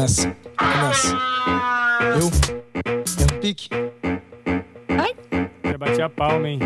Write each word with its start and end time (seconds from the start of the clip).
começa, 0.00 0.34
começa. 0.56 1.18
Eu, 2.18 2.30
eu 3.20 3.40
pique. 3.40 3.68
Já 5.64 5.78
bati 5.78 6.00
a 6.00 6.08
palma, 6.08 6.48
hein? 6.48 6.58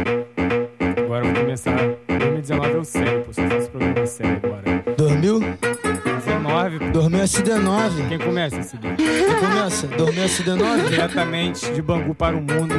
Agora 1.04 1.26
eu 1.26 1.32
vou 1.32 1.42
começar. 1.42 1.76
2019 2.06 2.72
eu 2.74 2.84
sei, 2.84 3.04
pô. 3.04 3.32
Só 3.32 3.42
faço 3.48 3.70
programa 3.70 4.06
sério 4.06 4.40
agora. 4.44 4.84
Dormiu? 4.96 5.40
19, 5.40 6.78
pô. 6.78 6.84
Dormiu 6.92 7.20
SD9. 7.20 8.08
Quem 8.08 8.18
começa 8.18 8.60
esse 8.60 8.78
dia? 8.78 8.94
Quem 8.94 9.40
começa? 9.40 9.86
Dormiu 9.88 10.24
SD9? 10.24 10.88
Diretamente 10.90 11.72
de 11.72 11.82
Bangu 11.82 12.14
para 12.14 12.36
o 12.36 12.40
mundo. 12.40 12.74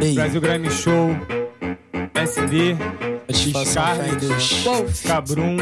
Ei, 0.00 0.14
Brasil 0.14 0.40
Grammy 0.40 0.70
Show. 0.70 1.10
SD. 2.14 2.76
satisfação, 3.26 4.16
Deus. 4.20 5.02
Cabrum. 5.02 5.56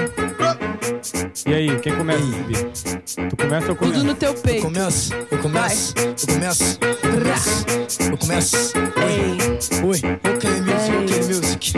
E 1.47 1.55
aí, 1.55 1.79
quem 1.81 1.95
começa 1.97 2.23
dia? 2.25 3.29
Tu 3.31 3.37
começa 3.37 3.67
ou 3.67 3.73
eu 3.73 3.77
Tudo 3.77 4.05
no 4.05 4.15
teu 4.15 4.31
Eu 4.33 4.35
peito. 4.35 4.63
começo, 4.63 5.15
eu 5.31 5.39
começo, 5.39 5.95
eu 5.97 6.35
começo, 6.35 6.79
eu 6.83 7.13
começo, 7.13 8.07
eu 8.11 8.19
começo. 8.19 8.57
Ei, 8.77 9.87
Oi, 9.87 10.01
ok 10.25 10.51
music, 10.61 10.97
ok 11.03 11.35
music. 11.35 11.73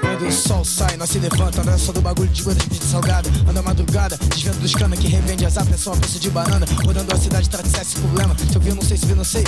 Quando 0.00 0.28
o 0.28 0.32
sol 0.32 0.64
sai, 0.64 0.96
nós 0.96 1.10
se 1.10 1.18
levanta, 1.18 1.64
não 1.64 1.72
é 1.72 1.78
só 1.78 1.90
do 1.92 2.00
bagulho 2.00 2.28
de 2.28 2.42
gotas 2.42 2.68
de 2.68 2.84
salgada. 2.84 3.28
Anda 3.48 3.60
madrugada, 3.62 4.16
desvendo 4.32 4.58
dos 4.58 4.74
cana 4.76 4.96
que 4.96 5.08
revende 5.08 5.44
as 5.44 5.56
apes, 5.58 5.80
só 5.80 5.90
uma 5.90 6.00
peça 6.00 6.18
de 6.20 6.30
banana. 6.30 6.64
Rodando 6.84 7.12
a 7.12 7.18
cidade, 7.18 7.50
trata 7.50 7.68
esse 7.82 7.96
problema. 7.96 8.36
Se 8.38 8.54
eu 8.54 8.60
vi, 8.60 8.68
eu 8.68 8.76
não 8.76 8.82
sei, 8.82 8.96
se 8.96 9.06
vi, 9.06 9.14
não 9.14 9.24
sei. 9.24 9.44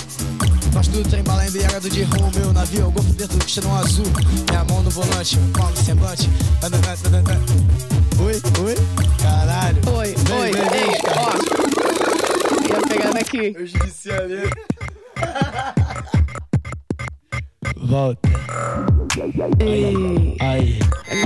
Nós 0.74 0.88
tudo 0.88 1.08
trem 1.08 1.22
bala 1.22 1.46
embriagado 1.46 1.88
de 1.88 2.02
rum, 2.02 2.30
meu 2.34 2.52
navio, 2.52 2.82
é 2.82 2.84
o 2.86 2.90
golfo 2.90 3.12
dentro 3.12 3.38
do 3.38 3.44
cristalão 3.44 3.76
azul. 3.76 4.06
Minha 4.50 4.64
mão 4.64 4.82
no 4.82 4.90
volante, 4.90 5.38
um 5.38 5.52
palmo 5.52 5.76
semblante. 5.76 6.28
Oi, 8.18 8.40
oi, 8.64 8.74
caralho. 9.22 9.80
oi, 9.96 10.14
Vem, 10.16 10.38
oi, 10.38 10.50
vem, 10.50 10.80
ei, 10.80 10.98
ó. 11.16 11.32
Ia 12.68 12.80
pegar 12.88 13.12
daqui. 13.12 13.54
Eu 13.56 13.66
judicialei. 13.66 14.50
Volta. 17.92 18.26
Ei, 19.60 20.34
Ai, 20.40 20.78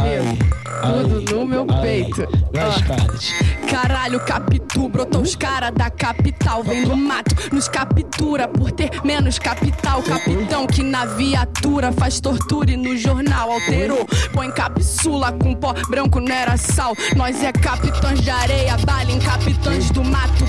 meu, 0.03 1.09
tudo 1.09 1.37
no 1.37 1.47
meu 1.47 1.65
peito. 1.65 2.27
Vai, 2.53 2.67
Ó. 2.67 2.73
Scarlett. 2.73 3.35
Caralho, 3.71 4.19
Capitu, 4.25 4.89
brotou 4.89 5.23
os 5.23 5.37
cara 5.37 5.71
da 5.71 5.89
capital. 5.91 6.65
Vem 6.65 6.83
do 6.83 6.97
mato, 6.97 7.37
nos 7.53 7.69
captura 7.69 8.49
por 8.49 8.73
ter 8.73 8.91
menos 9.05 9.39
capital. 9.39 10.03
Capitão 10.03 10.67
que 10.67 10.83
na 10.83 11.05
viatura 11.05 11.93
faz 11.93 12.19
tortura 12.19 12.73
e 12.73 12.77
no 12.77 12.97
jornal 12.97 13.53
alterou. 13.53 14.05
Põe 14.33 14.51
capsula 14.51 15.31
com 15.35 15.55
pó 15.55 15.73
branco, 15.89 16.19
não 16.19 16.35
era 16.35 16.57
sal. 16.57 16.95
Nós 17.15 17.45
é 17.45 17.53
capitães 17.53 18.21
de 18.21 18.31
areia, 18.31 18.77
bala 18.79 19.13
em 19.13 19.21
capitães 19.21 19.89
do 19.93 20.03
mato. 20.03 20.45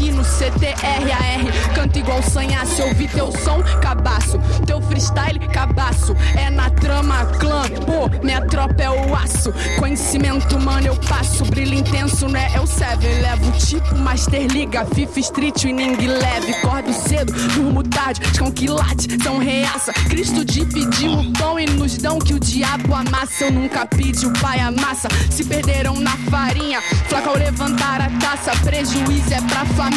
Aqui 0.00 0.12
no 0.12 0.24
CTRAR, 0.24 1.74
canta 1.74 1.98
igual 1.98 2.22
sanhaço. 2.22 2.80
Eu 2.80 2.94
vi 2.94 3.06
teu 3.06 3.30
som, 3.30 3.62
cabaço. 3.82 4.40
Teu 4.64 4.80
freestyle, 4.80 5.38
cabaço. 5.52 6.16
É 6.34 6.48
na 6.48 6.70
trama, 6.70 7.26
clã, 7.38 7.64
pô, 7.84 8.08
minha 8.24 8.40
tropa 8.46 8.82
é 8.82 8.88
o 8.88 9.14
aço. 9.14 9.52
Conhecimento, 9.78 10.58
mano, 10.58 10.86
eu 10.86 10.96
passo. 10.96 11.44
Brilho 11.44 11.74
intenso, 11.74 12.28
né? 12.28 12.48
O 12.62 12.66
Seven. 12.66 13.20
Levo 13.20 13.52
tipo 13.58 13.94
Master 13.98 14.46
Liga, 14.46 14.86
FIFA 14.86 15.20
Street, 15.20 15.64
Winning 15.64 16.06
leve. 16.06 16.54
Cordo 16.62 16.94
cedo, 16.94 17.34
durmo 17.52 17.82
tarde. 17.82 18.22
Esconquilate, 18.22 19.22
são 19.22 19.36
reaça. 19.36 19.92
Cristo 20.08 20.46
dividiu 20.46 21.12
o 21.12 21.32
pão 21.34 21.60
e 21.60 21.66
nos 21.66 21.98
dão 21.98 22.18
que 22.18 22.32
o 22.32 22.40
diabo 22.40 22.94
amassa. 22.94 23.44
Eu 23.44 23.52
nunca 23.52 23.84
pedi, 23.84 24.24
o 24.24 24.32
pai 24.40 24.60
amassa. 24.60 25.08
Se 25.30 25.44
perderam 25.44 26.00
na 26.00 26.16
farinha, 26.30 26.80
flaca 27.06 27.28
ao 27.28 27.36
levantar 27.36 28.00
a 28.00 28.08
taça. 28.18 28.52
Prejuízo 28.64 29.34
é 29.34 29.40
pra 29.42 29.66
família, 29.66 29.89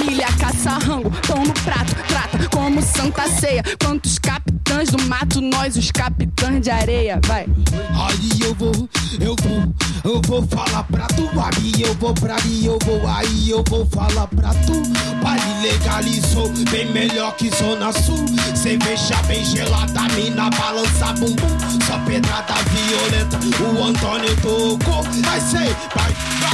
caça 0.43 0.71
rango, 0.71 1.09
pão 1.27 1.43
no 1.43 1.53
prato. 1.53 1.95
Trata 2.07 2.49
como 2.49 2.81
santa 2.81 3.27
ceia. 3.29 3.63
Quantos 3.83 4.19
capitães 4.19 4.89
do 4.89 5.01
mato, 5.03 5.41
nós 5.41 5.75
os 5.75 5.91
capitães 5.91 6.61
de 6.61 6.69
areia. 6.69 7.19
Vai. 7.25 7.43
Aí 7.43 8.39
eu 8.41 8.53
vou, 8.55 8.89
eu 9.19 9.35
vou, 9.41 10.13
eu 10.13 10.21
vou 10.25 10.47
falar 10.47 10.83
pra 10.83 11.07
tu. 11.07 11.29
Aí 11.39 11.81
eu 11.81 11.93
vou 11.95 12.13
pra 12.13 12.35
ali, 12.35 12.65
eu 12.65 12.77
vou, 12.83 13.07
aí 13.07 13.49
eu 13.49 13.63
vou 13.69 13.85
falar 13.85 14.27
pra 14.27 14.49
tu. 14.49 14.73
Vale 15.21 15.61
legalizou, 15.61 16.49
bem 16.71 16.91
melhor 16.91 17.35
que 17.35 17.49
Zona 17.55 17.91
Sul. 17.93 18.25
Cerveja 18.55 19.15
bem 19.27 19.43
gelada, 19.45 20.01
mina 20.15 20.49
balança 20.49 21.13
bumbum. 21.13 21.57
Só 21.87 21.97
pedrada 21.99 22.53
violenta, 22.71 23.39
o 23.63 23.83
Antônio 23.83 24.35
tocou. 24.37 25.03
Vai 25.03 25.39
ser, 25.41 25.75
vai, 25.95 26.13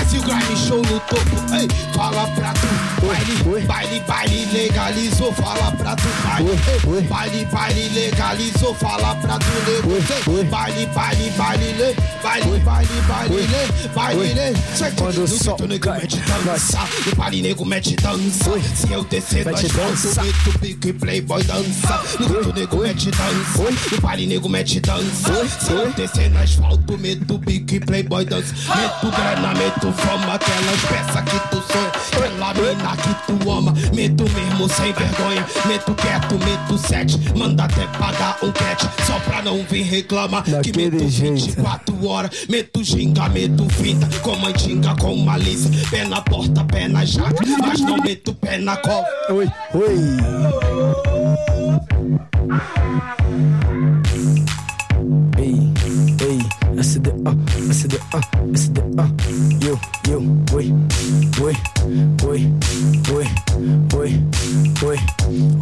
Brasil 0.10 0.22
Grime 0.24 0.56
Show 0.56 0.82
no 0.82 1.00
topo. 1.02 1.54
Ei, 1.54 1.68
fala 1.94 2.26
pra 2.34 2.52
tu. 2.54 2.68
Baile, 3.06 3.66
baile, 3.68 4.00
baile 4.08 4.46
legalizou, 4.52 5.32
fala 5.34 5.72
pra 5.74 5.96
tu. 5.96 6.08
Baile, 6.24 7.08
baile, 7.08 7.46
baile 7.46 7.90
legalizou, 7.90 8.74
fala 8.74 9.16
pra 9.16 9.38
tu. 9.38 9.46
nego. 9.68 10.44
Baile, 10.50 10.88
baile, 10.88 11.32
baile, 11.38 11.74
le, 11.74 11.96
baile, 12.24 12.60
baile, 12.60 13.02
baile, 13.08 13.36
le, 13.36 13.90
baile, 13.94 14.34
le. 14.34 14.54
Certo? 14.76 15.04
Quando 15.04 15.24
o 15.24 15.28
grito, 15.28 15.68
nego 15.68 15.92
mete 15.92 16.18
dança. 16.44 16.80
No 17.06 17.16
baile, 17.16 17.42
nego 17.42 17.66
mete 17.66 17.96
dança. 17.96 18.52
Se 18.76 18.92
eu 18.92 19.04
descer, 19.04 19.46
nós 19.46 19.62
dança. 19.62 20.22
O 20.22 20.24
grito, 20.24 20.60
pique, 20.60 20.94
playboy 20.94 21.44
dança. 21.44 22.02
No 22.20 22.28
grito, 22.28 22.54
nego 22.54 22.78
mete 22.78 23.12
dança. 23.12 23.72
No 23.92 24.02
baile, 24.02 24.26
nego 24.26 24.50
mete 24.50 24.80
dança. 24.80 25.48
Se 25.60 25.72
eu 25.72 25.94
descer, 25.94 26.32
nós 26.32 26.56
volta. 26.56 26.98
Meto 26.98 27.38
pique, 27.40 27.80
playboy 27.80 28.26
dança. 28.26 28.54
Meto 28.76 29.12
grana, 29.16 29.54
meto 29.54 29.99
fama. 30.06 30.34
Aquelas 30.36 30.82
peças 30.82 31.24
que 31.24 31.40
tu 31.50 31.64
sonha. 31.72 31.92
Aquela 32.12 32.54
mina 32.54 32.98
que 32.98 33.14
tu 33.28 33.52
ama. 33.52 33.74
Meto 33.94 34.24
mesmo 34.24 34.70
sem 34.70 34.94
vergonha. 34.94 35.46
Meto 35.66 35.94
quieto, 35.96 36.36
meto 36.40 36.78
sete. 36.78 37.20
Manda 37.38 37.64
até 37.66 37.86
pagar 37.98 38.38
um 38.44 38.52
cat. 38.52 38.90
Só 39.06 39.20
pra 39.20 39.42
não 39.42 39.64
vir 39.64 39.84
reclamar. 39.84 40.44
Que 40.44 40.76
meto 40.76 41.08
jeito. 41.10 41.46
24 41.46 42.08
horas. 42.08 42.46
Meto 42.50 42.84
ginga, 42.84 43.30
meto 43.30 43.68
fita. 43.70 44.08
Com 44.22 44.36
mantinga, 44.38 44.96
com 44.96 45.16
malícia. 45.18 45.70
Pé 45.90 46.06
na 46.06 46.22
porta, 46.22 46.64
pé 46.66 46.88
na 46.88 47.06
jaca. 47.06 47.44
Mas 47.60 47.82
não 47.82 47.98
meto 47.98 48.34
pé 48.34 48.58
na 48.58 48.78
cola. 48.78 49.06
Oi, 49.30 49.50
oi. 49.74 50.60
Ah, 57.70 57.72
SD, 57.72 58.00
ah, 58.14 58.22
SD, 58.54 58.82
ah. 58.98 59.10
Eu, 59.62 59.80
eu, 60.10 60.22
oi, 60.54 60.74
oi, 61.42 61.56
oi, 62.28 62.54
oi, 63.14 63.28
oi, 64.04 64.20
oi, 64.84 65.00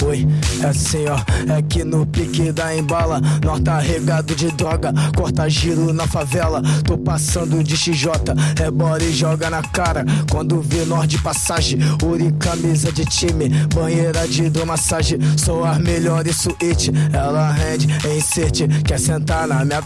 oi. 0.06 0.28
É 0.62 0.68
assim, 0.68 1.06
ó, 1.08 1.18
é 1.54 1.62
que 1.62 1.84
no 1.84 2.06
pique 2.06 2.52
da 2.52 2.76
embala, 2.76 3.20
nós 3.44 3.60
tá 3.60 3.80
regado 3.80 4.34
de 4.36 4.50
droga, 4.52 4.94
corta 5.16 5.50
giro 5.50 5.94
na 5.94 6.08
favela, 6.08 6.62
tô 6.86 6.98
passando 6.98 7.64
de 7.64 7.76
XJ, 7.76 8.10
rebola 8.58 9.04
e 9.04 9.12
joga 9.12 9.50
na 9.50 9.62
cara, 9.62 10.06
quando 10.32 10.62
vê 10.62 10.86
nós 10.86 11.08
de 11.08 11.22
passagem, 11.22 11.80
uri 12.04 12.32
camisa 12.40 12.92
de 12.92 13.06
time, 13.06 13.50
banheira 13.74 14.28
de 14.28 14.46
hidromassagem, 14.46 15.20
sou 15.38 15.66
as 15.66 15.78
melhores 15.80 16.38
suíte, 16.38 16.92
ela 17.12 17.52
rende 17.52 17.88
em 18.08 18.18
insert, 18.18 18.68
quer 18.86 19.00
sentar 19.00 19.48
na 19.48 19.66
minha... 19.66 19.84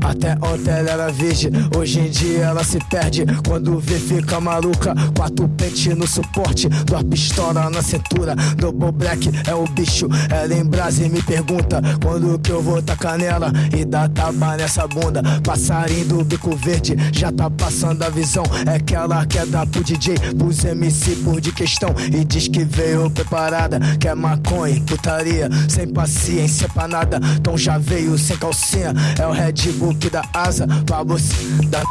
Até 0.00 0.36
ontem 0.42 0.70
ela 0.70 1.10
virgem, 1.10 1.50
hoje 1.76 2.00
em 2.00 2.10
dia 2.10 2.44
ela 2.44 2.64
se 2.64 2.78
perde, 2.90 3.24
quando 3.46 3.78
vê 3.78 3.98
fica 3.98 4.40
maluca, 4.40 4.94
quatro 5.16 5.48
pente 5.48 5.94
no 5.94 6.06
suporte, 6.06 6.68
duas 6.68 7.02
pistolas 7.04 7.70
na 7.70 7.82
cintura, 7.82 8.34
double 8.56 8.92
black 8.92 9.30
é 9.46 9.54
o 9.54 9.64
bicho, 9.64 10.08
ela 10.30 10.54
em 10.54 10.64
brasa 10.64 11.04
e 11.04 11.08
me 11.08 11.22
pergunta, 11.22 11.80
quando 12.02 12.38
que 12.38 12.50
eu 12.50 12.62
vou 12.62 12.82
tacar 12.82 13.16
nela, 13.16 13.52
e 13.76 13.84
dá 13.84 14.08
taba 14.08 14.56
nessa 14.56 14.86
bunda, 14.86 15.22
passarinho 15.42 16.06
do 16.06 16.24
bico 16.24 16.56
verde, 16.56 16.96
já 17.12 17.30
tá 17.30 17.48
passando 17.50 18.02
a 18.02 18.10
visão, 18.10 18.44
é 18.66 18.78
que 18.78 18.94
ela 18.94 19.24
quer 19.26 19.46
dar 19.46 19.66
pro 19.66 19.84
DJ, 19.84 20.14
pros 20.36 20.64
MC 20.64 21.16
por 21.16 21.40
de 21.40 21.52
questão, 21.52 21.94
e 22.12 22.24
diz 22.24 22.48
que 22.48 22.64
veio 22.64 23.10
preparada, 23.10 23.78
quer 23.98 24.16
maconha, 24.16 24.76
e 24.76 24.80
putaria, 24.80 25.48
sem 25.68 25.86
paciência 25.86 26.68
pra 26.68 26.88
nada, 26.88 27.20
então 27.36 27.56
já 27.56 27.78
veio 27.78 28.18
sem 28.18 28.36
calcinha, 28.36 28.92
é 29.18 29.26
o 29.26 29.30
Red 29.32 29.51
Que 30.00 30.10
dá 30.10 30.24
asa 30.34 30.66
pra 30.86 31.02
você, 31.04 31.36
da 31.66 31.82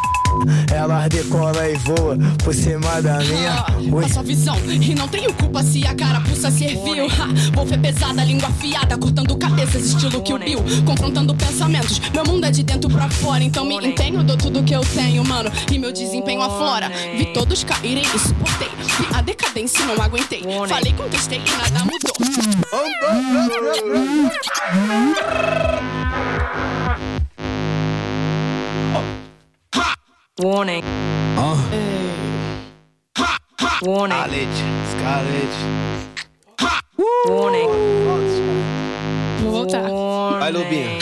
ela 0.73 1.07
decola 1.07 1.69
e 1.69 1.77
voa 1.77 2.17
por 2.43 2.53
cima 2.53 3.01
da 3.01 3.19
minha. 3.19 3.65
Oi. 3.93 4.03
Passa 4.03 4.19
a 4.19 4.23
visão 4.23 4.57
e 4.67 4.95
não 4.95 5.07
tenho 5.07 5.33
culpa 5.33 5.63
se 5.63 5.85
a 5.85 5.93
carapuça 5.93 6.49
serviu. 6.51 7.05
Ha, 7.05 7.27
Wolf 7.55 7.71
é 7.71 7.77
pesada, 7.77 8.23
língua 8.23 8.49
afiada, 8.49 8.97
cortando 8.97 9.37
cabeças, 9.37 9.85
estilo 9.85 10.21
Kill 10.21 10.39
Bill, 10.39 10.59
confrontando 10.85 11.35
pensamentos. 11.35 11.99
Meu 12.13 12.25
mundo 12.25 12.45
é 12.45 12.51
de 12.51 12.63
dentro 12.63 12.89
pra 12.89 13.09
fora, 13.09 13.43
então 13.43 13.63
me 13.65 13.75
empenho, 13.75 14.23
dou 14.23 14.37
tudo 14.37 14.63
que 14.63 14.73
eu 14.73 14.81
tenho, 14.81 15.23
mano. 15.23 15.51
E 15.71 15.77
meu 15.77 15.91
desempenho 15.91 16.41
aflora. 16.41 16.89
Vi 17.17 17.27
todos 17.33 17.63
caírem 17.63 18.03
e 18.03 18.19
suportei. 18.19 18.69
Vi 18.77 19.07
a 19.13 19.21
decadência 19.21 19.85
não 19.85 20.01
aguentei. 20.01 20.43
Falei, 20.67 20.93
contestei 20.93 21.39
e 21.39 21.51
nada 21.57 21.85
mudou. 21.85 22.11
Warning. 30.43 30.83
Ha, 31.37 31.55
ha, 33.59 33.79
Warning. 33.83 34.17
Scarlet. 34.91 35.53
Warning. 37.27 37.69
Vou 39.39 39.51
voltar. 39.51 39.87
Vai, 40.39 40.51
Lobinha. 40.51 41.00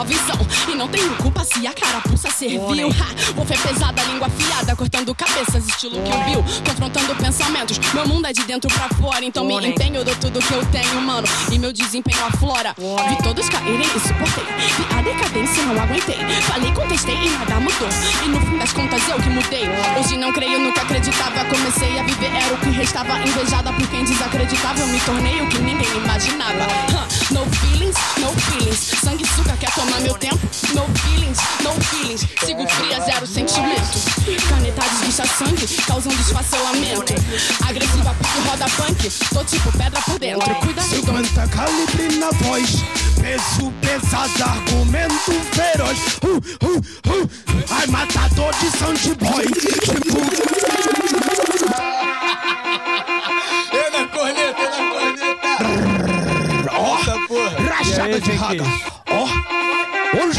Só 0.00 0.04
visão 0.04 0.38
e 0.72 0.74
não 0.74 0.88
tenho 0.88 1.14
culpa 1.16 1.44
se 1.44 1.66
a 1.66 1.74
carapuça 1.74 2.30
serviu. 2.30 2.88
Ha, 2.88 3.32
Wolf 3.34 3.50
é 3.50 3.56
pesada, 3.68 4.02
língua 4.04 4.28
afiada, 4.28 4.74
cortando 4.74 5.14
cabeças, 5.14 5.68
estilo 5.68 6.00
que 6.02 6.10
eu 6.10 6.24
viu, 6.24 6.44
confrontando 6.66 7.14
pensamentos. 7.16 7.78
Meu 7.92 8.08
mundo 8.08 8.26
é 8.26 8.32
de 8.32 8.42
dentro 8.44 8.70
pra 8.72 8.88
fora, 8.96 9.22
então 9.22 9.44
me 9.44 9.54
empenho, 9.66 10.02
dou 10.02 10.14
tudo 10.16 10.40
que 10.40 10.54
eu 10.54 10.64
tenho, 10.66 11.02
mano. 11.02 11.28
E 11.52 11.58
meu 11.58 11.70
desempenho 11.70 12.24
aflora. 12.24 12.74
Vi 12.78 13.22
todos 13.22 13.46
caírem 13.50 13.86
e 13.94 14.00
suportei. 14.00 14.44
Vi 14.78 14.86
a 14.98 15.02
decadência, 15.02 15.64
não 15.64 15.82
aguentei. 15.82 16.16
Falei, 16.48 16.72
contestei 16.72 17.16
e 17.16 17.28
nada 17.32 17.60
mudou. 17.60 17.88
E 18.24 18.28
no 18.28 18.40
fim 18.40 18.56
das 18.56 18.72
contas 18.72 19.06
eu 19.06 19.18
que 19.18 19.28
mudei. 19.28 19.64
Hoje 19.98 20.16
não 20.16 20.32
creio 20.32 20.72
que 20.72 20.80
acreditava. 20.80 21.44
Comecei 21.44 21.98
a 21.98 22.02
viver, 22.04 22.32
era 22.34 22.54
o 22.54 22.56
que 22.56 22.70
restava. 22.70 23.18
Invejada 23.18 23.70
por 23.74 23.86
quem 23.88 24.02
desacreditava. 24.04 24.80
Eu 24.80 24.86
me 24.86 25.00
tornei 25.00 25.42
o 25.42 25.46
que 25.48 25.58
ninguém 25.58 25.94
imaginava. 25.98 26.64
Huh, 26.90 27.34
No 27.34 27.44
feelings, 27.56 27.96
no 28.18 28.32
feelings. 28.40 28.78
Sanguessuga 29.04 29.56
quer 29.58 29.70
tomar 29.74 29.89
meu 30.00 30.14
tempo. 30.14 30.38
No 30.74 30.86
feelings, 31.00 31.38
no 31.62 31.72
feelings. 31.86 32.20
Sigo 32.44 32.66
fria, 32.68 33.00
zero 33.00 33.26
sentimento. 33.26 33.98
Caneta 34.48 34.82
desguicha 34.82 35.26
sangue, 35.26 35.66
causando 35.86 36.20
esfacelamento. 36.20 37.14
Agressiva 37.68 38.14
porque 38.14 38.48
roda 38.48 38.66
punk. 38.76 39.10
Tô 39.32 39.44
tipo 39.44 39.72
pedra 39.72 40.00
por 40.02 40.18
dentro. 40.18 40.54
Cuida 40.56 40.82
50 40.82 41.48
calibre 41.48 42.16
na 42.18 42.30
voz, 42.30 42.70
peso 43.20 43.72
pesado, 43.80 44.44
argumento 44.44 45.32
feroz. 45.52 45.98
Uh, 46.22 46.40
uh, 46.66 46.78
uh. 46.78 47.30
Ai, 47.70 47.86
matador 47.88 48.54
de 48.60 48.70
sound 48.78 49.14
boy. 49.16 49.44
Tipo, 49.84 50.20
Eu 53.72 53.90
na 53.92 54.06
corneta, 54.08 54.60
eu 54.62 54.70
na 54.70 54.90
corneta. 54.90 55.48
ó, 56.72 57.26
porra. 57.28 57.50
rachada 57.68 58.20
de 58.20 58.32
raga. 58.32 58.64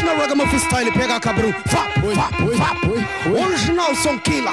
Original 0.02 0.18
Ragamuffin 0.18 0.58
Style, 0.58 0.92
pega 0.94 1.20
cabrão. 1.20 1.54
Vap, 1.68 1.94
vap, 2.16 2.34
vap. 2.58 3.40
Original 3.40 3.96
Som 3.96 4.18
Killer. 4.18 4.52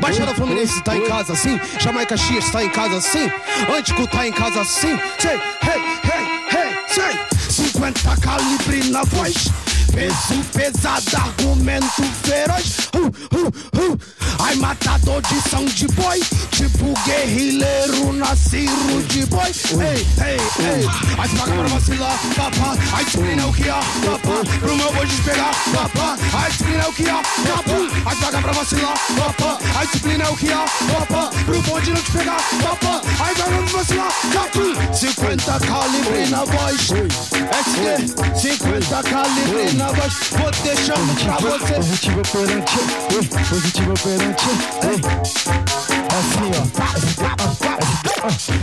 Baixada 0.00 0.32
Fluminense 0.36 0.80
tá 0.84 0.96
em 0.96 1.04
casa 1.04 1.32
assim. 1.32 1.60
Jamaica 1.80 2.16
X 2.16 2.48
tá 2.52 2.62
em 2.62 2.68
casa 2.68 2.98
assim. 2.98 3.28
Antico 3.76 4.06
tá 4.06 4.24
em 4.24 4.30
casa 4.30 4.60
assim. 4.60 4.96
Sei, 5.18 5.32
hey, 5.32 5.82
hey, 6.04 6.28
hey, 6.52 6.78
sei. 6.86 7.72
50 7.72 8.16
calibre 8.20 8.88
na 8.90 9.02
voz. 9.02 9.48
Peso 9.92 10.44
pesado, 10.52 11.04
argumento 11.16 12.02
feroz. 12.22 12.88
Uh, 12.94 13.06
uh, 13.36 13.92
uh. 13.92 14.23
Ai, 14.38 14.56
matador 14.56 15.22
de 15.22 15.40
sound 15.48 15.86
boy. 15.94 16.20
Tipo 16.50 16.94
guerrilheiro, 17.04 18.12
nascido 18.12 19.02
de 19.08 19.26
boy. 19.26 19.50
Ei, 19.80 20.06
ei, 20.24 20.36
ei. 20.36 20.88
Ai, 21.18 21.28
se 21.28 21.36
paga 21.36 21.52
pra 21.52 21.68
vacilar, 21.68 22.18
papá. 22.36 22.76
Ai, 22.92 23.04
disciplina 23.04 23.42
é 23.42 23.46
o 23.46 23.52
que 23.52 23.68
há, 23.68 23.80
papá. 24.04 24.58
Pro 24.60 24.76
meu 24.76 24.92
boi 24.92 25.06
despegar, 25.06 25.54
papá. 25.72 26.16
Ai, 26.32 26.50
disciplina 26.50 26.82
é 26.82 26.88
o 26.88 26.92
que 26.92 27.08
há, 27.08 27.16
papá. 27.16 28.00
Ai, 28.06 28.14
se 28.14 28.22
paga 28.22 28.38
pra 28.42 28.52
vacilar, 28.52 28.94
papá. 29.16 29.58
Ai, 29.76 29.86
disciplina 29.86 30.24
é 30.24 30.28
o 30.28 30.36
que 30.36 30.52
há, 30.52 30.64
papá. 30.92 31.30
Pro 31.44 31.62
bonde 31.62 31.90
não 31.90 32.02
te 32.02 32.12
pegar, 32.12 32.40
papá. 32.62 33.00
Ai, 33.20 33.34
vai 33.34 33.50
não 33.50 33.66
vacilar, 33.66 34.12
papá. 34.32 34.94
50 34.94 35.60
calibre 35.60 36.26
na 36.30 36.44
voz. 36.44 36.90
SD, 36.90 38.14
50 38.34 39.02
calibre 39.02 39.72
na 39.74 39.92
voz. 39.92 40.14
Vou 40.30 40.50
deixando 40.62 41.14
pra 41.24 41.36
você. 41.36 41.74
Positivo 41.74 42.20
operante, 42.20 42.78
positivo 43.48 43.92
operante, 43.92 44.23
oi. 44.24 45.00
Assim, 46.14 46.50
ó. 46.60 47.64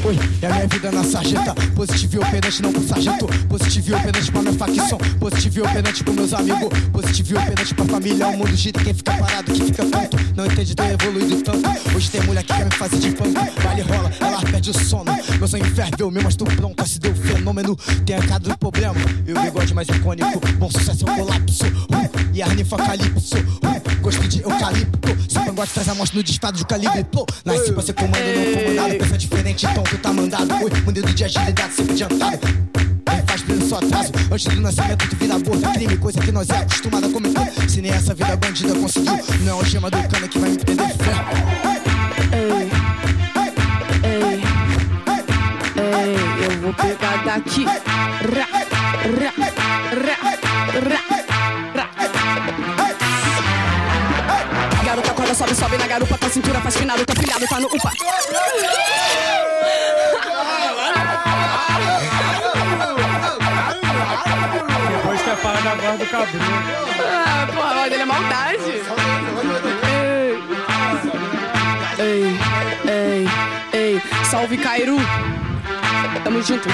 Oi. 0.08 0.18
É 0.42 0.48
a 0.48 0.54
minha 0.54 0.68
vida 0.68 0.92
na 0.92 1.04
sarjeta. 1.04 1.54
Positivo 1.75 2.16
e 2.16 2.19
operante, 2.19 2.62
não 2.63 2.74
pro 2.74 2.88
sargento. 2.88 3.28
Positivo 3.48 3.90
e 3.90 3.94
operante 3.94 4.31
pra 4.31 4.42
minha 4.42 4.54
facção. 4.54 4.98
Positivo 5.19 5.60
e 5.60 5.62
operante 5.62 6.04
pros 6.04 6.16
meus 6.16 6.34
amigos. 6.34 6.80
Positivo 6.92 7.34
e 7.34 7.38
operante 7.38 7.75
pra 7.75 7.86
família. 7.86 8.28
O 8.28 8.38
mundo 8.38 8.56
gira 8.56 8.84
quem 8.84 8.94
fica 8.94 9.13
parado, 9.13 9.54
que 9.54 9.63
fica 9.66 9.86
tonto. 9.86 10.18
Não 10.36 10.46
entende, 10.48 10.75
tô 10.75 10.84
evoluído 10.84 11.42
tanto. 11.44 11.69
Hoje 11.96 12.10
tem 12.10 12.22
mulher 12.22 12.44
que 12.44 12.54
quer 12.54 12.66
me 12.66 12.72
fazer 12.72 12.98
de 12.98 13.12
panco. 13.12 13.62
Vale 13.62 13.81
rola, 13.84 14.12
ela 14.19 14.42
perde 14.42 14.72
o 14.72 14.74
sono. 14.74 15.12
Meu 15.38 15.48
sangue 15.48 15.69
ferve, 15.69 15.96
eu 16.00 16.10
me 16.10 16.22
mostro 16.22 16.48
pronto. 16.56 16.88
Se 16.88 17.00
deu 17.00 17.14
fenômeno, 17.14 17.75
tem 18.06 18.16
a 18.16 18.22
cara 18.22 18.40
do 18.40 18.57
problema. 18.57 18.96
E 19.28 19.31
o 19.31 19.40
bigode 19.40 19.74
mais 19.75 19.88
icônico. 19.88 20.40
Bom 20.57 20.72
sucesso 20.72 21.07
é 21.07 21.12
o 21.12 21.16
colapso. 21.16 21.66
Uh, 21.66 22.10
e 22.34 22.42
a 22.42 22.48
Arnifa 22.48 22.78
Calypso. 22.78 23.38
Uh, 23.38 24.02
gosto 24.02 24.28
de 24.28 24.42
eucalipto. 24.42 25.10
Se 25.30 25.38
o 25.51 25.53
pangote 25.53 25.74
traz 25.74 25.89
a 25.89 25.95
morte 25.95 26.15
no 26.15 26.24
disparo 26.24 26.56
de 26.56 26.65
calibre. 26.65 27.03
Pô, 27.03 27.25
nasci 27.44 27.71
pra 27.74 27.83
ser 27.83 27.94
comando, 27.94 28.15
não 28.15 28.63
comandado. 28.63 28.98
Pensa 28.98 29.18
diferente, 29.18 29.65
então 29.65 29.83
tu 29.83 29.98
tá 29.98 30.13
mandado. 30.13 30.53
Oi, 30.63 30.71
modelo 30.86 31.13
de 31.13 31.24
agilidade 31.24 31.74
sempre 31.74 31.92
adiantado. 31.94 32.39
Quem 33.06 33.25
faz 33.27 33.42
pelo 33.42 33.68
seu 33.68 33.77
atraso. 33.77 34.12
Antes 34.31 34.45
do 34.45 34.62
nascimento 34.62 35.09
tu 35.09 35.15
vira 35.18 35.38
gordo 35.39 35.69
Crime, 35.74 35.98
coisa 35.98 36.21
que 36.21 36.31
nós 36.31 36.50
é 36.50 36.57
acostumado 36.57 37.07
a 37.07 37.09
cometer. 37.09 37.69
Se 37.69 37.81
nem 37.81 37.92
essa 37.92 38.13
vida 38.13 38.36
bandida 38.38 38.74
conseguiu 38.75 39.19
Não 39.42 39.59
é 39.59 39.62
o 39.62 39.65
gema 39.65 39.89
do 39.89 39.98
cana 40.07 40.27
que 40.27 40.39
vai 40.39 40.50
me 40.51 40.57
prender 40.57 40.98
ferro 40.98 41.25
Ei, 45.75 46.45
eu 46.45 46.62
vou 46.62 46.74
pegar 46.74 47.24
daqui. 47.25 47.65
Ra, 47.65 47.71
ra, 48.42 48.62
ra, 49.12 49.50
ra, 50.00 51.06
ra. 51.06 51.11
Sobe, 55.33 55.56
sobe 55.56 55.78
na 55.78 55.88
garupa, 55.88 56.18
tua 56.18 56.30
cintura 56.30 56.60
faz 56.60 56.75
finado, 56.75 57.06
teu 57.06 57.16
filhado 57.16 57.48
tá 57.48 57.57
no 57.57 57.68
upa. 57.68 57.89
Depois 64.92 65.22
que 65.22 65.30
é 65.30 65.36
fala 65.38 65.62
da 65.62 65.75
voz 65.75 66.00
do 66.00 66.06
cabelo. 66.06 66.44
Ah, 67.00 67.48
porra, 67.48 67.75
mas 67.75 67.92
ele 67.94 68.01
é 68.01 68.06
maldade. 68.06 68.63
Ei, 71.98 72.38
ei, 72.92 73.28
ei, 73.72 74.01
salve 74.30 74.57
Cairu. 74.57 74.98
Tamo 76.25 76.42
junto. 76.44 76.68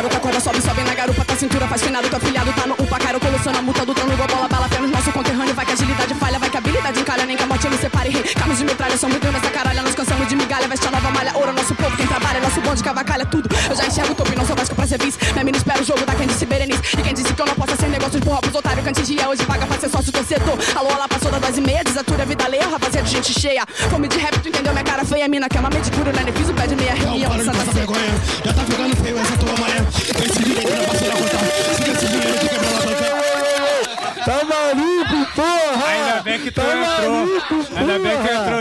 Garota, 0.00 0.18
corda, 0.18 0.40
sobe, 0.40 0.62
sobe 0.62 0.82
na 0.82 0.94
garupa, 0.94 1.22
tua 1.26 1.36
cintura 1.36 1.68
faz 1.68 1.82
finado, 1.82 2.08
teu 2.08 2.18
filhado 2.18 2.50
tá 2.54 2.66
no 2.66 2.72
upa, 2.72 2.98
caro, 2.98 3.20
coleciona 3.20 3.58
a 3.58 3.60
multa 3.60 3.84
do 3.84 3.92
trono, 3.92 4.16
bola, 4.16 4.48
bala, 4.48 4.66
fé 4.66 4.78
nos 4.78 4.90
nosso 4.90 5.12
conterrâneo, 5.12 5.54
vai 5.54 5.66
que 5.66 5.72
agilidade 5.72 6.14
falha, 6.14 6.38
vai 6.38 6.48
que 6.48 6.56
habilidade 6.56 6.98
encalha, 6.98 7.26
nem 7.26 7.36
que 7.36 7.42
a 7.42 7.46
morte 7.46 7.68
nos 7.68 7.78
separe, 7.80 8.08
rei, 8.08 8.22
carros 8.22 8.56
de 8.56 8.64
metralha, 8.64 8.96
são 8.96 9.10
muito 9.10 9.30
nessa 9.30 9.50
caralha, 9.50 9.82
nós 9.82 9.94
cansamos 9.94 10.26
de 10.26 10.34
migalha, 10.36 10.66
veste 10.68 10.88
a 10.88 10.90
nova 10.90 11.10
malha, 11.10 11.32
ouro, 11.36 11.52
nosso 11.52 11.74
povo, 11.74 11.94
quem 11.98 12.06
trabalha, 12.06 12.40
nosso 12.40 12.62
bonde, 12.62 12.82
cavacalha, 12.82 13.26
tudo, 13.26 13.50
eu 13.68 13.76
já 13.76 13.86
enxergo 13.86 14.12
o 14.12 14.14
topo 14.14 14.34
não 14.34 14.46
sou 14.46 14.56
vasco 14.56 14.74
pra 14.74 14.86
ser 14.86 14.98
vice, 15.04 15.18
minha 15.34 15.44
mina 15.44 15.58
espera 15.58 15.82
o 15.82 15.84
jogo 15.84 16.06
da 16.06 16.14
quem 16.14 16.26
disse 16.26 16.46
Berenice, 16.46 16.80
e 16.98 17.02
quem 17.02 17.12
disse 17.12 17.34
que 17.34 17.42
eu 17.42 17.46
não 17.46 17.54
posso 17.54 17.76
ser 17.76 17.88
negócio 17.90 18.18
de 18.18 18.24
porra 18.24 18.40
pros 18.40 18.54
otários, 18.54 19.06
dia 19.06 19.28
hoje 19.28 19.44
paga 19.44 19.66
pra 19.66 19.78
ser 19.78 19.90
sócio 19.90 20.10
torcedor, 20.10 20.58
alô, 20.76 20.94
olá, 20.94 21.06
passou 21.08 21.30
10 21.30 21.58
e 21.58 21.60
meia, 21.60 21.84
desatura, 21.84 22.24
vida 22.24 22.42
alheia, 22.42 22.66
rapaziada, 22.68 23.06
gente 23.06 23.38
cheia, 23.38 23.66
fome 23.90 24.08
de 24.08 24.16
rap, 24.16 24.38
tu 24.38 24.48
entendeu 24.48 24.72
minha 24.72 24.84
cara 24.84 25.04
feia, 25.04 25.28
mina, 25.28 25.46
que 25.46 25.58
é 25.58 25.60
uma 25.60 25.68
medicura, 25.68 26.10
né, 26.10 26.24
fiz 26.34 26.48
o 26.48 26.54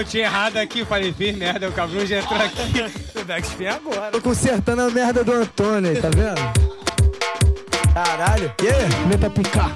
Tinha 0.10 0.24
errado 0.26 0.58
aqui. 0.58 0.84
Falei, 0.84 1.14
fiz 1.14 1.36
merda. 1.38 1.70
O 1.70 1.72
cabrão 1.72 2.06
já 2.06 2.20
entrou 2.20 2.40
aqui. 2.42 3.10
O 3.20 3.24
Dex 3.26 3.50
vem 3.58 3.68
agora. 3.68 4.12
Tô 4.12 4.22
consertando 4.22 4.82
a 4.84 4.90
merda 4.90 5.24
do 5.26 5.34
Antônio, 5.34 5.92
aí, 5.92 6.02
tá 6.02 6.08
vendo? 6.10 6.40
Caralho. 7.94 8.54
Yeah, 8.62 8.88
meta 9.08 9.30
picar. 9.30 9.72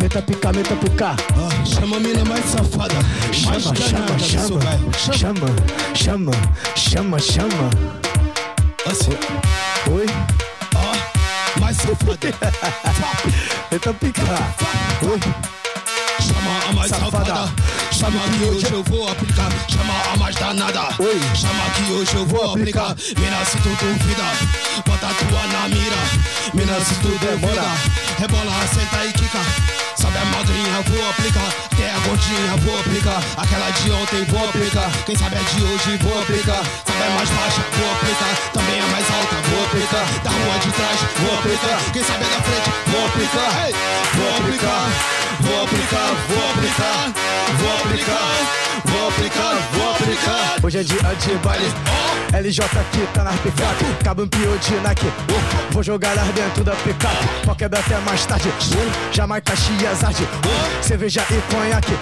Meta 0.00 0.22
picar, 0.22 0.54
meta 0.54 0.76
picar. 0.76 1.16
Ah, 1.36 1.64
chama 1.66 1.96
a 1.96 2.00
mina 2.00 2.24
mais 2.24 2.44
safada. 2.44 2.94
Mais 3.26 3.62
Chama, 3.62 3.74
chama, 3.76 4.18
chama. 4.18 4.60
bairro. 4.60 4.90
Chama, 4.96 5.46
chama, 5.94 6.32
chama, 6.76 7.18
chama. 7.18 7.70
Assim, 8.86 9.10
Oi? 9.92 10.06
ó, 10.76 11.60
mais 11.60 11.76
safada. 11.78 12.28
Meta 13.72 13.92
picar. 13.94 14.54
Oi? 15.02 15.59
Chama 16.20 16.68
a 16.68 16.72
mais 16.72 16.90
Safada. 16.90 17.52
Chama 17.90 18.20
que 18.28 18.44
hoje 18.44 18.72
eu 18.72 18.82
vou 18.84 19.08
aplicar. 19.08 19.48
Chama 19.68 19.94
a 20.12 20.16
mais 20.18 20.36
danada. 20.36 20.88
Oi. 20.98 21.20
Chama 21.34 21.64
que 21.74 21.92
hoje 21.92 22.14
eu 22.14 22.26
vou 22.26 22.52
aplicar. 22.52 22.94
Mina, 23.18 23.44
se 23.44 23.56
tu 23.58 23.68
duvida, 23.68 24.24
bota 24.86 25.06
a 25.06 25.14
tua 25.14 25.46
na 25.52 25.68
mira. 25.68 25.96
Mina, 26.52 26.78
se 26.80 26.94
tu 26.96 27.08
duvida, 27.08 27.64
rebola, 28.18 28.52
senta 28.68 29.04
e 29.06 29.12
quica. 29.12 29.40
Sabe 29.96 30.18
a 30.18 30.24
magrinha, 30.26 30.82
vou 30.88 31.10
aplicar. 31.10 31.48
Até 31.72 31.90
a 31.90 31.98
gordinha, 32.00 32.56
vou 32.64 32.80
aplicar. 32.80 33.22
Aquela 33.36 33.70
de 33.70 33.90
ontem, 33.90 34.24
vou 34.24 34.44
aplicar. 34.48 34.90
Quem 35.06 35.16
sabe 35.16 35.36
a 35.36 35.40
de 35.40 35.62
hoje, 35.62 35.96
vou 36.02 36.20
aplicar. 36.20 36.62
Sabe 36.84 37.02
a 37.02 37.10
mais 37.16 37.28
baixa, 37.30 37.62
vou 37.76 37.92
aplicar. 37.92 38.34
Também 38.52 38.80
a 38.80 38.86
mais 38.88 39.06
alta, 39.08 39.36
vou 39.48 39.64
aplicar. 39.64 40.06
Da 40.24 40.30
rua 40.30 40.58
de 40.58 40.70
trás, 40.72 41.00
vou 41.20 41.38
aplicar. 41.38 41.92
Quem 41.92 42.04
sabe 42.04 42.24
a 42.24 42.28
da 42.28 42.42
frente, 42.42 42.70
vou 42.88 43.06
aplicar. 43.06 43.66
Hey, 43.66 43.74
vou 44.14 44.36
aplicar. 44.38 45.29
Vou 45.40 45.64
aplicar, 45.64 46.14
vou 46.28 46.50
aplicar, 46.50 47.12
vou 47.58 47.76
aplicar, 47.78 48.30
vou 48.84 49.10
hoje 50.70 50.78
é 50.78 50.82
dia 50.84 50.96
de 50.96 51.34
baile. 51.38 51.66
LJ 52.32 52.64
aqui 52.64 53.06
tá 53.12 53.24
na 53.24 53.32
picape, 53.32 53.84
cabo 54.04 54.24
de 54.24 54.80
Nike. 54.86 55.06
Uh, 55.06 55.72
vou 55.72 55.82
jogar 55.82 56.14
lá 56.14 56.22
dentro 56.32 56.62
da 56.62 56.76
picape, 56.76 57.56
quebrar 57.58 57.80
até 57.80 57.98
mais 57.98 58.24
tarde. 58.24 58.48
Uh, 58.48 59.12
Jamaica, 59.12 59.54
Chiazade, 59.56 60.22
uh, 60.22 60.84
cerveja 60.84 61.24
e 61.30 61.52
conhaque. 61.52 61.92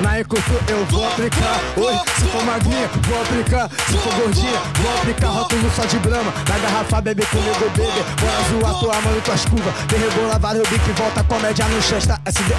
Na 0.00 0.18
Ecotu 0.18 0.58
eu 0.68 0.84
vou 0.86 1.06
aplicar. 1.06 1.60
Uh, 1.76 2.18
se 2.18 2.24
for 2.26 2.42
magrinha, 2.44 2.88
vou 3.06 3.20
aplicar. 3.20 3.70
Se 3.86 3.98
for 3.98 4.14
gordinha, 4.14 4.60
vou 4.80 4.96
aplicar. 4.96 5.28
Rótulo 5.28 5.70
só 5.76 5.84
de 5.84 5.98
brama, 5.98 6.32
na 6.48 6.58
garrafa 6.58 7.00
bebe 7.02 7.26
comigo, 7.26 7.70
bebê. 7.76 8.04
Bora 8.18 8.72
zoar, 8.72 8.80
tô 8.80 8.90
amando 8.90 9.20
tuas 9.20 9.44
curvas. 9.44 9.74
De 9.88 9.96
rebola, 9.96 10.38
vale 10.38 10.60
o 10.60 10.62
bico, 10.62 10.90
volta 10.96 11.22
comédia 11.24 11.66
no 11.66 11.82
chesta. 11.82 12.18
SD, 12.24 12.54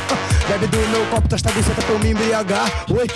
bebe 0.48 0.68
do 0.68 0.78
meu 0.90 1.06
copo, 1.08 1.28
tosta 1.28 1.52
buceta 1.52 1.82
pra 1.82 1.94
eu 1.94 2.00
me 2.00 2.12
embriagar. 2.12 2.72
Oi, 2.90 2.98
oi, 2.98 3.08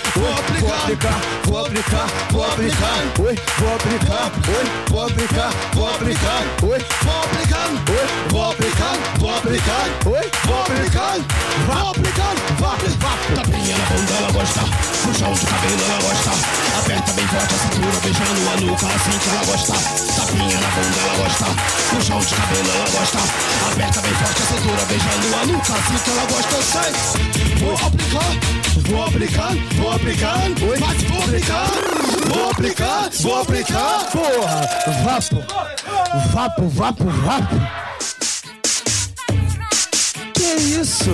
vou 0.60 0.74
aplicar, 0.74 1.20
vou 1.44 1.66
aplicar, 1.66 2.06
vou 2.30 2.44
aplicar. 2.44 2.98
Oi, 3.18 3.38
vou 3.58 3.74
aplicar, 3.74 4.32
oi, 4.48 4.70
vou 4.88 5.06
aplicar, 5.06 5.50
vou 5.74 5.88
aplicar. 5.88 6.42
Oi, 6.62 6.82
Vou 7.02 7.18
aplicando, 7.18 7.90
oi, 7.90 8.30
vou 8.30 8.50
aplicando, 8.50 9.18
vou 9.18 9.36
aplicar. 9.36 9.86
Oi, 10.06 10.30
vou 10.44 10.60
aplicando, 10.62 11.24
vou 11.66 11.90
aplicando, 11.90 12.56
vou 12.58 12.70
aplicando. 12.70 13.34
Tapinha 13.34 13.76
na 13.76 13.84
bunda 13.86 14.14
ela 14.18 14.32
gosta, 14.32 14.60
puxão 15.02 15.32
de 15.32 15.46
cabelo 15.46 15.82
ela 15.82 16.02
gosta. 16.02 16.30
Aperta 16.78 17.12
bem 17.12 17.26
forte 17.26 17.54
a 17.54 17.58
cintura, 17.58 18.00
beijando 18.02 18.50
a 18.50 18.60
nuca 18.60 18.86
assim 18.86 19.18
que 19.18 19.28
ela 19.28 19.44
gosta. 19.44 19.72
Tapinha 20.14 20.60
na 20.60 20.68
bunda 20.70 20.98
ela 21.02 21.14
gosta, 21.18 21.46
puxão 21.90 22.18
de 22.20 22.34
cabelo 22.34 22.70
ela 22.70 22.90
gosta. 22.90 23.18
Aperta 23.72 24.00
bem 24.00 24.14
forte 24.14 24.42
a 24.42 24.46
cintura, 24.46 24.84
beijando 24.86 25.36
a 25.36 25.46
nuca 25.46 25.72
assim 25.72 25.98
que 26.04 26.10
ela 26.10 26.26
gosta. 26.30 26.54
Eu 26.54 26.62
vou 27.58 27.74
aplicar, 27.74 28.30
vou 28.88 29.04
aplicar, 29.04 29.52
vou 29.76 29.92
aplicar, 29.92 30.38
vou 30.58 31.22
aplicar, 31.22 31.66
vou 32.28 32.50
aplicar, 32.50 33.10
vou 33.20 33.40
aplicar. 33.40 34.06
Porra, 34.10 34.68
vapo, 35.04 35.44
vapo, 36.32 36.68
vapo, 36.68 37.04
vapo. 37.04 37.54
Que 40.34 40.62
isso? 40.80 41.10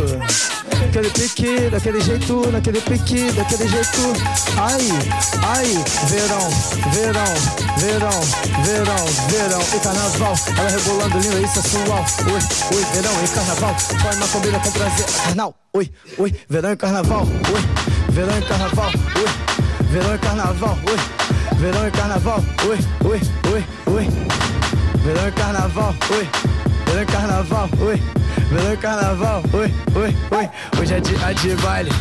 Aquele 0.85 1.11
pique, 1.11 1.71
daquele 1.71 2.01
jeito, 2.01 2.51
daquele 2.51 2.81
pique, 2.81 3.33
daquele 3.33 3.69
jeito. 3.69 4.13
Ai, 4.57 4.89
ai, 5.47 5.85
verão, 6.07 6.51
verão, 6.93 7.35
verão, 7.79 8.21
verão, 8.65 9.07
verão 9.29 9.61
e 9.61 9.81
carnaval. 9.81 10.35
Ela 10.57 10.71
rebolando 10.71 11.19
linda 11.19 11.41
e 11.41 11.49
sensual. 11.49 12.05
Oi, 12.27 12.77
oi, 12.77 12.85
verão 12.93 13.25
e 13.25 13.29
carnaval. 13.29 13.75
Forma 13.79 14.29
combina 14.29 14.61
com 14.61 14.71
prazer. 14.73 15.07
Carnal, 15.25 15.55
oi, 15.73 15.91
oi, 16.19 16.35
verão 16.49 16.73
e 16.73 16.77
carnaval. 16.77 17.23
Oi, 17.23 18.13
verão 18.13 18.39
e 18.39 18.43
carnaval. 18.43 18.91
Oi, 19.17 19.87
verão 19.91 20.15
e 20.15 20.19
carnaval. 20.19 20.79
Oi, 20.89 21.57
verão 21.59 21.87
e 21.87 21.91
carnaval. 21.91 22.45
Oi, 22.69 22.79
oi, 23.11 23.21
oi, 23.53 23.65
oi. 23.95 24.09
Verão 25.05 25.29
e 25.29 25.33
carnaval, 25.33 25.95
oi. 26.11 26.68
Verão 26.89 27.03
e 27.03 27.07
carnaval, 27.07 27.69
oi. 27.83 28.03
Verão 28.51 28.73
e 28.73 28.77
carnaval, 28.79 29.43
oi, 29.53 29.75
oi, 29.95 30.17
oi. 30.31 30.49
Hoje 30.81 30.95
é 30.95 31.01
dia 31.01 31.35
de 31.35 31.55
baile. 31.57 31.93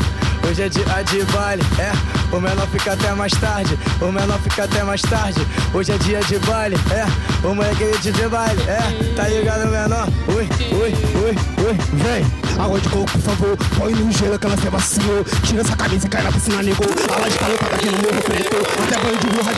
Hoje 0.48 0.62
é 0.62 0.70
dia 0.70 0.86
de 1.04 1.24
baile, 1.34 1.62
é. 1.78 1.92
O 2.34 2.40
menor 2.40 2.66
fica 2.68 2.94
até 2.94 3.12
mais 3.14 3.34
tarde. 3.34 3.78
O 4.00 4.10
menor 4.12 4.40
fica 4.40 4.64
até 4.64 4.82
mais 4.84 5.02
tarde. 5.02 5.46
Hoje 5.74 5.92
é 5.92 5.98
dia 5.98 6.22
de 6.22 6.40
baile, 6.40 6.78
é. 6.92 7.06
O 7.46 7.54
moleque 7.54 7.84
é 7.84 7.98
dia 7.98 8.14
de 8.14 8.28
baile, 8.30 8.62
é. 8.62 9.14
Tá 9.14 9.28
ligado, 9.28 9.68
menor? 9.68 10.08
Oi, 10.30 10.48
oi, 10.72 10.94
oi, 11.26 11.36
oi. 11.68 11.78
Vem. 11.94 12.26
Água 12.58 12.80
de 12.80 12.88
coco, 12.88 13.12
por 13.12 13.22
favor, 13.22 13.58
põe 13.78 13.94
no 13.94 14.10
gelo 14.12 14.40
que 14.40 14.48
ela 14.48 14.58
se 14.58 14.70
vacilou. 14.70 15.26
Tira 15.44 15.62
essa 15.62 15.76
camisa 15.76 16.08
e 16.08 16.10
cai 16.10 16.24
na 16.24 16.32
piscina, 16.32 16.64
nego. 16.64 16.84
A 17.14 17.20
laje 17.20 17.38
tá 17.38 17.48
lotada 17.48 17.76
aqui 17.76 17.88
no 17.88 17.98
morro 17.98 18.22
preto. 18.24 18.56
Até 18.84 18.98
banho 19.00 19.18
de 19.18 19.28
burra. 19.28 19.52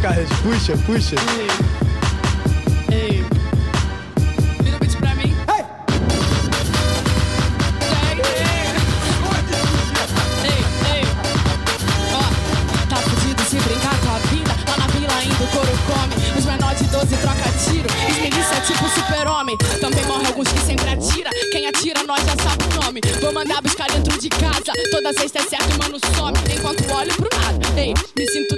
Scarlett. 0.00 0.28
Puxa, 0.42 0.76
puxa. 0.86 1.16
Ei. 2.90 3.22
Vira 4.62 4.76
o 4.76 4.80
beat 4.80 4.96
pra 4.96 5.14
mim. 5.14 5.36
Ei, 5.52 5.64
ei. 10.42 10.54
Ei, 10.96 11.04
Ó, 12.14 12.86
tá 12.88 12.96
fudido 12.96 13.42
se 13.42 13.56
brincar 13.56 13.94
com 14.00 14.08
a 14.08 14.18
vida. 14.30 14.56
Lá 14.70 14.76
na 14.78 14.86
vila 14.86 15.14
ainda 15.18 15.44
o 15.44 15.48
couro 15.48 15.78
come. 15.86 16.38
Os 16.38 16.46
menores 16.46 16.78
de 16.78 16.86
12 16.86 17.16
troca 17.18 17.50
tiro. 17.62 17.88
Os 18.10 18.16
milícia 18.22 18.54
é 18.56 18.60
tipo 18.60 18.88
super-homem. 18.88 19.58
Também 19.82 20.04
morre 20.06 20.26
alguns 20.28 20.48
que 20.48 20.60
sempre 20.60 20.88
atira. 20.88 21.28
Quem 21.52 21.66
atira, 21.66 22.02
nós 22.04 22.20
já 22.20 22.36
sabe 22.42 22.64
o 22.64 22.82
nome. 22.82 23.00
Vou 23.20 23.34
mandar 23.34 23.60
buscar 23.60 23.86
dentro 23.90 24.18
de 24.18 24.30
casa. 24.30 24.72
Toda 24.90 25.12
sexta 25.12 25.40
é 25.40 25.42
certo, 25.42 25.78
mano, 25.78 25.98
some. 26.16 26.38
Enquanto 26.50 26.90
olho 26.90 27.12
pro 27.16 27.28
nada. 27.38 27.60
Ei, 27.78 27.92
me 28.16 28.26
sinto 28.30 28.49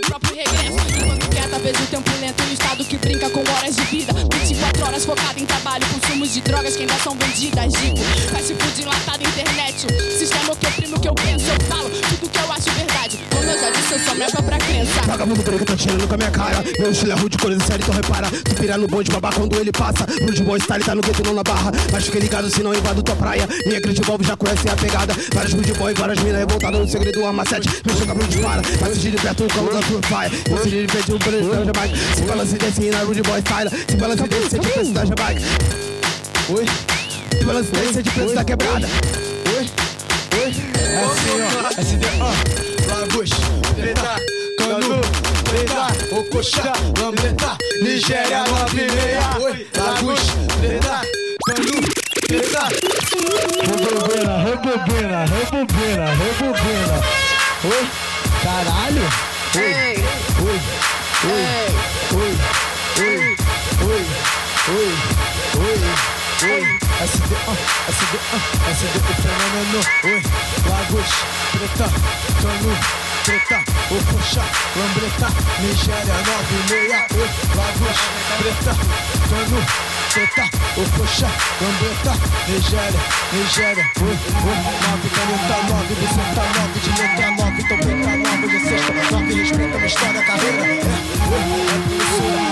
meu 0.00 0.08
próprio 0.08 0.34
regresso. 0.34 0.78
Enquanto 0.96 1.28
quieta, 1.28 1.58
vejo 1.58 1.82
o 1.82 1.86
tempo 1.86 2.10
lento. 2.20 2.42
Um 2.42 2.52
estado 2.52 2.84
que 2.84 2.96
brinca 2.96 3.30
com 3.30 3.40
horas 3.40 3.76
de 3.76 3.82
vida. 3.84 4.12
24 4.12 4.86
horas 4.86 5.04
focado 5.04 5.38
em 5.38 5.46
trabalho. 5.46 5.86
Consumos 5.88 6.32
de 6.32 6.40
drogas 6.40 6.76
que 6.76 6.82
ainda 6.82 6.98
são 6.98 7.14
vendidas. 7.14 7.72
Digo, 7.74 7.98
fast 8.30 8.54
food 8.54 8.82
enlatado, 8.82 9.22
internet. 9.22 9.86
Sistema 10.18 10.56
que 10.56 10.66
oprime 10.66 10.94
o 10.94 11.00
que 11.00 11.08
eu 11.08 11.14
penso. 11.14 11.46
Eu 11.46 11.66
falo 11.66 11.90
tudo 11.90 12.30
que 12.30 12.38
eu 12.38 12.52
acho 12.52 12.70
verdade. 12.70 13.18
Como 13.30 13.50
eu 13.50 13.58
já 13.58 13.70
disse, 13.70 13.92
eu 13.94 14.30
sou 14.30 14.42
pra 14.42 14.58
crença. 14.58 14.59
Vagabundo 15.20 15.42
branco 15.42 15.64
tá 15.66 15.76
tirando 15.76 16.08
com 16.08 16.14
a 16.14 16.16
minha 16.16 16.30
cara. 16.30 16.64
Meu 16.78 16.90
estilo 16.90 17.12
é 17.12 17.14
rude, 17.14 17.36
coisa 17.36 17.60
séria, 17.66 17.82
então 17.82 17.94
repara. 17.94 18.26
Tu 18.30 18.54
pira 18.54 18.78
no 18.78 18.88
bonde, 18.88 19.10
babá 19.10 19.30
quando 19.30 19.54
ele 19.60 19.70
passa. 19.70 20.06
Rude 20.18 20.42
boy 20.42 20.58
style 20.58 20.82
tá 20.82 20.94
no 20.94 21.02
gueto, 21.02 21.22
não 21.22 21.34
na 21.34 21.42
barra. 21.42 21.70
Mas 21.92 22.06
fique 22.06 22.20
ligado 22.20 22.48
se 22.48 22.62
não 22.62 22.72
invado 22.72 23.02
tua 23.02 23.14
praia. 23.14 23.46
Minha 23.66 23.80
grande 23.80 24.00
Bob 24.00 24.24
já 24.24 24.34
conhece 24.34 24.66
a 24.66 24.74
pegada. 24.76 25.14
Vários 25.34 25.52
rude 25.52 25.74
boy, 25.74 25.92
várias 25.92 26.18
minas 26.20 26.38
revoltadas 26.38 26.80
no 26.80 26.88
segredo, 26.88 27.20
uma 27.20 27.34
macete. 27.34 27.68
Me 27.84 27.92
chega 27.92 28.14
pro 28.14 28.26
de 28.28 28.38
para. 28.38 28.62
Mas 28.80 28.96
se 28.96 29.10
de 29.10 29.16
perto, 29.18 29.44
o 29.44 29.52
colo 29.52 29.72
da 29.74 29.80
tua 29.82 30.00
pai. 30.08 30.30
Você 30.48 30.70
de 30.70 30.86
perto, 30.86 31.14
o 31.14 31.18
preço 31.18 31.50
da 31.50 31.64
Jamaica. 31.66 31.96
Se 32.16 32.22
balance 32.22 32.54
desse 32.56 32.90
na 32.90 32.98
rude 33.00 33.22
boy 33.22 33.40
style. 33.40 33.70
Se 33.90 33.96
balance 33.98 34.22
desse, 34.22 34.58
de 34.58 34.68
preço 34.68 34.92
da 34.92 35.04
Jamaica. 35.04 35.40
Oi, 36.48 36.66
Se 37.36 37.44
balance 37.44 37.70
desse, 37.70 38.02
de 38.02 38.10
preço 38.10 38.34
da 38.34 38.42
quebrada. 38.42 38.88
oi, 39.58 39.70
oi. 40.40 40.54
É 40.80 41.04
assim, 41.04 41.76
ó. 41.76 41.80
SD, 41.82 42.06
ó. 42.20 42.70
Lagos, 43.00 43.30
treta, 43.76 44.00
canu, 44.02 44.16
treta, 44.16 44.29
ocoxá, 46.20 46.72
lambreta, 47.00 47.56
Nigéria, 47.82 48.44
nove 48.44 48.82
e 48.82 48.92
meia. 48.92 49.38
Oi, 49.40 49.66
Lagos, 49.76 50.20
treta, 50.60 51.00
canu, 51.46 51.80
treta. 52.26 52.68
Rebobina, 53.66 54.34
rebobina, 54.44 55.24
rebobina, 55.24 56.06
rebobina. 56.20 56.96
Oi, 57.64 57.84
caralho. 58.42 59.06
Oi, 59.56 59.62
oi, 60.40 60.58
oi, 61.24 61.44
oi, 62.12 62.32
oi, 63.00 63.36
oi, 63.82 64.04
oi, 64.68 64.88
oi, 65.58 65.78
oi. 66.50 66.79
SD, 67.30 67.36
ah, 67.46 67.56
SD, 67.88 68.18
ah, 68.34 68.70
SD, 68.70 68.98
o 68.98 69.14
fenômeno. 69.22 69.80
Oi, 70.02 70.20
Lagos, 70.68 71.10
treta, 71.52 71.86
canu, 72.42 72.72
treta, 73.24 73.58
ocoxá, 73.90 74.44
lambreta, 74.74 75.28
Nigéria, 75.60 76.14
nove 76.26 76.54
e 76.54 76.72
meia. 76.72 77.06
Oi, 77.14 77.30
Lagos, 77.54 77.98
treta, 78.40 78.74
canu, 79.30 79.60
treta, 80.10 80.44
ocoxá, 80.76 81.30
lambreta, 81.60 82.12
Nigéria, 82.48 83.00
Nigéria. 83.32 83.86
Oi, 84.00 84.10
oi, 84.10 84.56
nove, 84.82 85.08
caneta 85.14 85.56
nove, 85.70 85.94
buceta 85.94 86.44
nove, 86.58 86.78
de 86.80 86.90
letra 87.00 87.30
nove, 87.30 87.62
então 87.62 87.78
nove, 88.18 88.46
de 88.48 88.68
sexta 88.68 88.92
nove, 89.12 89.34
respeita 89.34 89.78
a 89.78 89.86
história, 89.86 90.22
carreira. 90.24 90.66
É, 90.66 90.78
oi, 91.30 92.46
é 92.46 92.49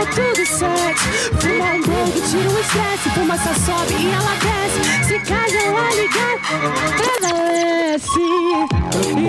é 0.00 0.04
tudo 0.06 0.46
sexo. 0.46 1.08
Fuma 1.40 1.72
um 1.74 1.82
pouco, 1.82 2.20
tira 2.28 2.50
o 2.50 2.60
estresse. 2.60 3.10
Fumaça 3.10 3.54
sobe 3.54 3.94
e 3.98 4.12
ela 4.12 4.34
desce. 4.40 4.80
Se 5.06 5.18
casa 5.20 5.58
ela 5.58 5.90
ligar, 5.94 6.36
prevalece. 6.96 8.20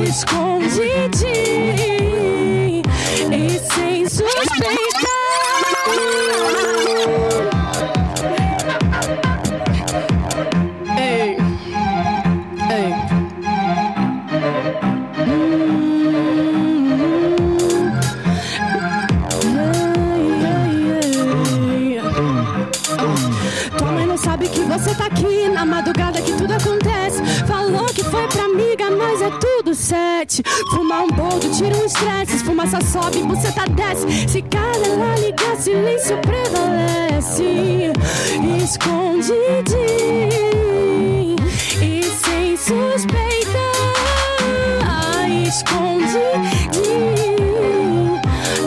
Escondidinho 0.10 1.22
e 3.32 3.60
sem 3.74 4.06
suspeitar. 4.08 4.81
Sete. 29.74 30.44
Fumar 30.72 31.04
um 31.04 31.08
boldo, 31.08 31.50
tira 31.52 31.78
um 31.78 31.86
estresse. 31.86 32.44
Fumaça 32.44 32.82
sobe, 32.82 33.24
buceta 33.24 33.64
desce. 33.70 34.28
Se 34.28 34.42
cada 34.42 35.16
liga, 35.20 35.56
silêncio 35.58 36.18
prevalece. 36.18 37.94
Escondidinho 38.64 41.36
e 41.82 42.04
sem 42.04 42.58
suspeita. 42.58 43.62
Escondidinho 45.48 48.20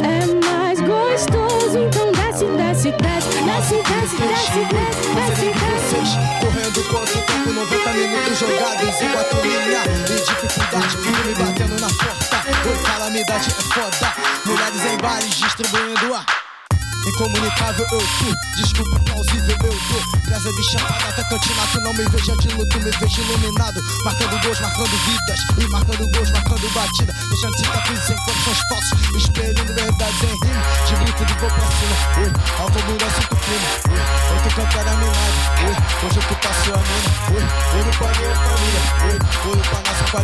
é 0.02 0.26
mais 0.46 0.80
gostoso. 0.80 1.78
Então 1.78 2.10
desce, 2.12 2.44
desce, 2.44 2.90
desce. 2.92 3.34
Desce, 3.44 3.74
desce, 3.74 4.16
desce, 4.16 4.60
desce, 4.74 5.08
desce, 5.14 5.46
desce. 5.46 5.84
Vocês 5.84 6.10
correndo 6.40 6.80
quanto 6.90 7.16
tempo, 7.44 7.52
90 7.52 7.92
minutos 7.92 8.38
jogados 8.38 9.00
em 9.00 9.08
quatro 9.12 9.40
linhas. 9.42 9.86
E 10.08 10.16
dificuldade, 10.16 10.96
me 10.96 11.34
batendo 11.34 11.80
na 11.80 11.88
porta. 11.88 12.68
Oi, 12.68 12.82
calamidade 12.82 13.50
é 13.50 13.74
foda. 13.74 14.14
Mulheres 14.46 14.84
em 14.92 14.96
bares 14.98 15.34
distribuindo 15.34 16.14
a. 16.14 16.24
Incomunicável 17.06 17.86
eu 17.92 17.98
tu, 17.98 18.56
desculpa 18.56 18.98
plausível 19.00 19.50
eu 19.50 19.58
dou 19.58 20.20
Casa 20.26 20.50
chapada, 20.62 21.24
cantina, 21.24 21.66
tu 21.70 21.80
não 21.82 21.92
me 21.92 22.04
veja 22.08 22.34
de 22.38 22.48
luto, 22.48 22.78
me 22.78 22.90
vejo 22.90 23.20
iluminado 23.20 23.78
Marcando 24.06 24.42
gols, 24.42 24.60
marcando 24.60 24.96
vidas 25.04 25.40
E 25.58 25.68
marcando 25.68 26.10
gols, 26.10 26.30
marcando 26.30 26.72
batida 26.72 27.14
Deixando 27.28 27.58
cicatrizes 27.58 28.08
em 28.08 28.16
corpos 28.16 28.58
falsos 28.70 28.93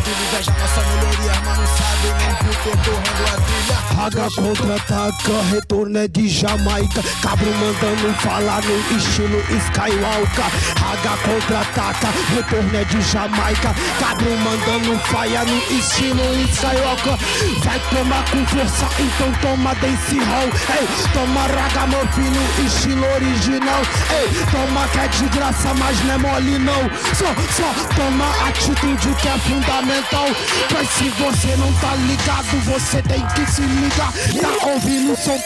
quadrilha 0.01 0.23
Inveja 0.23 0.51
nossa 0.59 0.81
melhoria, 0.81 1.41
mas 1.45 1.57
não 1.57 1.67
sabe 1.67 2.07
nem 2.17 2.35
viu 2.41 2.63
percorrendo 2.63 3.23
a 3.27 3.41
trilha 3.41 3.80
Raga 4.01 4.31
contra-ataca, 4.31 5.43
retorno 5.51 5.95
é 5.95 6.07
de 6.07 6.27
Jamaica. 6.27 7.03
Cabro 7.21 7.51
mandando 7.53 8.11
falar 8.19 8.63
no 8.63 8.97
estilo 8.97 9.37
Skywalker. 9.41 10.43
Raga 10.79 11.17
contra-ataca, 11.17 12.07
retorno 12.33 12.77
é 12.77 12.83
de 12.83 12.99
Jamaica. 12.99 13.75
Cabro 13.99 14.31
mandando 14.39 14.99
faia 15.05 15.43
no 15.45 15.55
estilo 15.77 16.19
Skywalker. 16.49 17.15
Vai 17.63 17.79
tomar 17.91 18.25
com 18.31 18.43
força, 18.47 18.89
então 18.97 19.31
toma 19.39 19.75
dance 19.75 20.17
hall. 20.17 20.49
Ei, 20.49 20.87
toma 21.13 21.41
ragamuffin 21.41 22.31
no 22.31 22.65
estilo 22.65 23.05
original. 23.13 23.81
Ei, 24.19 24.29
toma 24.49 24.87
que 24.87 24.97
é 24.97 25.07
de 25.09 25.29
graça, 25.29 25.75
mas 25.75 26.03
não 26.05 26.15
é 26.15 26.17
mole 26.17 26.57
não. 26.57 26.89
Só, 27.13 27.27
só 27.53 27.71
toma 27.95 28.49
atitude 28.49 29.13
que 29.21 29.27
é 29.27 29.37
fundamental. 29.37 30.25
Pois 30.71 30.89
se 30.89 31.07
você 31.09 31.55
não 31.57 31.71
tá 31.73 31.93
ligado, 32.07 32.65
você 32.65 32.99
tem 33.03 33.23
que 33.27 33.51
se 33.51 33.61
ligar. 33.61 33.90
Tá 33.97 34.67
ouvindo 34.67 35.13
o 35.13 35.15
som? 35.17 35.37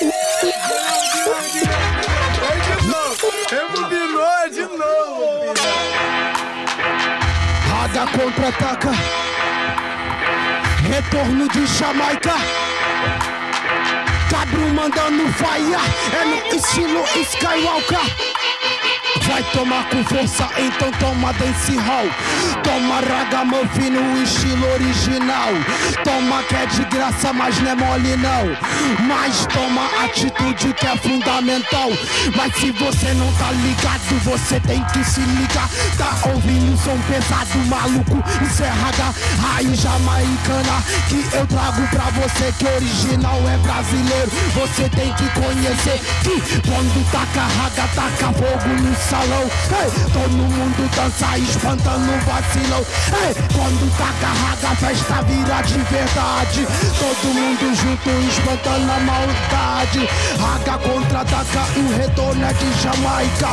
Rebobinou 3.49 4.49
de 4.51 4.61
novo. 4.77 5.53
Raga 7.69 8.05
contra-ataca. 8.11 8.91
Retorno 10.87 11.47
de 11.49 11.65
Jamaica. 11.65 12.33
Cabro 14.29 14.73
mandando 14.73 15.27
faia. 15.33 15.79
É 16.21 16.25
no 16.25 16.55
estilo 16.55 17.03
Skywalker. 17.15 18.34
Vai 19.27 19.43
tomar 19.51 19.89
com 19.89 20.03
força, 20.05 20.47
então 20.57 20.91
toma 20.99 21.33
dance 21.33 21.75
hall. 21.75 22.05
Toma 22.63 23.01
ragamuffin 23.01 23.89
no 23.89 24.21
estilo 24.21 24.67
original. 24.73 25.49
Toma 26.03 26.43
que 26.43 26.55
é 26.55 26.65
de 26.67 26.85
graça, 26.85 27.33
mas 27.33 27.59
não 27.59 27.71
é 27.71 27.75
mole 27.75 28.15
não. 28.17 29.07
Mas 29.07 29.45
toma 29.47 29.85
atitude 30.05 30.34
que 30.53 30.85
é 30.85 30.97
fundamental. 30.97 31.89
Mas 32.35 32.55
se 32.55 32.71
você 32.71 33.13
não 33.13 33.31
tá 33.33 33.51
ligado, 33.51 34.23
você 34.23 34.59
tem 34.59 34.83
que 34.85 35.03
se 35.03 35.21
ligar. 35.21 35.69
Tá 35.97 36.29
ouvindo 36.29 36.77
som 36.77 36.97
pesado, 37.07 37.57
maluco? 37.67 38.23
Isso 38.45 38.63
é 38.63 38.69
raiz 39.41 39.81
jamaicana. 39.81 40.83
Que 41.09 41.35
eu 41.35 41.47
trago 41.47 41.87
pra 41.87 42.05
você 42.11 42.53
que 42.57 42.65
original 42.65 43.39
é 43.49 43.57
brasileiro. 43.57 44.31
Você 44.53 44.89
tem 44.89 45.13
que 45.13 45.29
conhecer 45.29 46.01
que 46.21 46.61
quando 46.67 47.11
taca 47.11 47.41
raga, 47.41 47.87
taca 47.95 48.33
fogo 48.33 48.81
no 48.81 48.95
salão. 48.95 49.43
Ei, 49.43 49.91
todo 50.13 50.29
mundo 50.29 50.89
dança 50.95 51.37
espantando 51.37 52.11
vacilão. 52.25 52.85
Ei, 53.25 53.33
quando 53.53 53.97
taca 53.97 54.27
raga, 54.27 54.75
festa 54.75 55.21
vira 55.23 55.61
de 55.61 55.79
verdade. 55.91 56.67
Todo 56.99 57.33
mundo 57.33 57.75
junto 57.75 58.09
espantando 58.29 58.91
a 58.91 58.99
maldade. 58.99 60.09
Raga 60.39 60.77
contra-ataca, 60.79 61.63
o 61.77 61.97
retorno 61.97 62.45
é 62.45 62.53
de 62.53 62.81
Jamaica. 62.81 63.49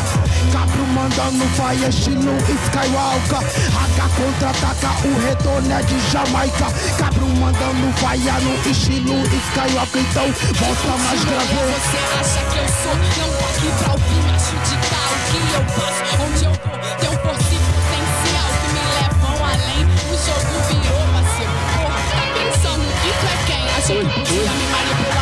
Cabro 0.52 0.86
mandando 0.88 1.44
faia, 1.56 1.88
estilo 1.88 2.36
Skywalker. 2.66 3.42
Raga 3.72 4.08
contra-ataca, 4.16 4.90
o 5.06 5.12
retorno 5.26 5.72
é 5.72 5.82
de 5.82 5.98
Jamaica. 6.10 6.66
Cabro 6.98 7.28
mandando 7.28 7.92
faia 7.98 8.34
no 8.40 8.70
estilo 8.70 9.22
Skywalker. 9.24 10.02
Então, 10.02 10.26
volta 10.58 10.96
mais 11.04 11.24
grave. 11.24 11.54
Você 11.54 11.98
acha 12.20 12.40
que 12.50 12.58
eu 12.58 12.68
sou? 12.68 12.94
Não 12.94 13.30
tô 13.32 13.44
aqui 13.44 13.68
pra 13.78 13.92
ouvir, 13.92 14.22
mas 14.30 14.42
judicar 14.42 15.08
o 15.12 15.16
que 15.30 15.38
eu 15.54 15.64
faço. 15.72 16.02
Onde 16.22 16.44
eu 16.44 16.52
vou, 16.52 16.76
tenho 16.98 17.16
força 17.22 17.52
e 17.52 17.58
potencial 17.72 18.50
que 18.60 18.68
me 18.72 18.82
levam 18.98 19.36
além. 19.46 19.82
O 19.82 20.14
jogo 20.18 20.54
virou 20.68 21.02
parceiro. 21.12 21.56
Porra, 21.72 22.00
tá 22.12 22.24
pensando 22.34 22.86
que 23.02 23.10
tu 23.12 23.26
é 23.26 23.36
quem? 23.46 23.62
Achou 23.72 23.96
que 23.96 24.20
podia 24.20 24.50
me 24.52 24.66
manipular, 24.72 25.21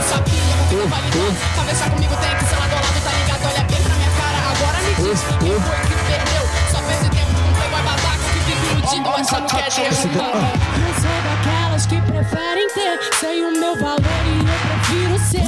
Não 0.00 0.08
sabia. 0.08 0.40
Pra 0.80 1.90
comigo 1.90 2.16
tem 2.16 2.32
que 2.36 2.44
ser 2.46 2.56
lado 2.56 2.72
a 2.72 2.76
lado, 2.76 3.00
tá 3.04 3.10
ligado? 3.10 3.44
Olha 3.44 3.64
bem 3.64 3.82
pra 3.82 3.94
minha 3.96 4.10
cara, 4.16 4.38
agora 4.48 4.78
me 4.80 4.94
diz 4.94 5.20
quem 5.38 5.60
foi 5.60 5.76
que 5.84 5.94
perdeu. 6.08 6.44
Só 6.72 6.78
perde 6.80 7.08
tempo 7.10 7.32
com 7.36 7.40
um 7.40 7.52
babaca 7.82 8.24
que 8.32 8.38
vive 8.38 8.64
iludido, 8.72 9.08
achando 9.10 9.46
que 9.46 9.56
é 9.56 9.58
Deus. 9.60 9.76
Eu 9.76 10.00
sou 10.00 11.16
daquelas 11.26 11.84
que 11.84 12.00
preferem 12.00 12.68
ter. 12.72 12.98
Sei 13.20 13.44
o 13.44 13.52
meu 13.52 13.74
valor 13.78 14.00
e 14.00 14.38
eu 14.38 14.58
prefiro 14.64 15.18
ser. 15.18 15.44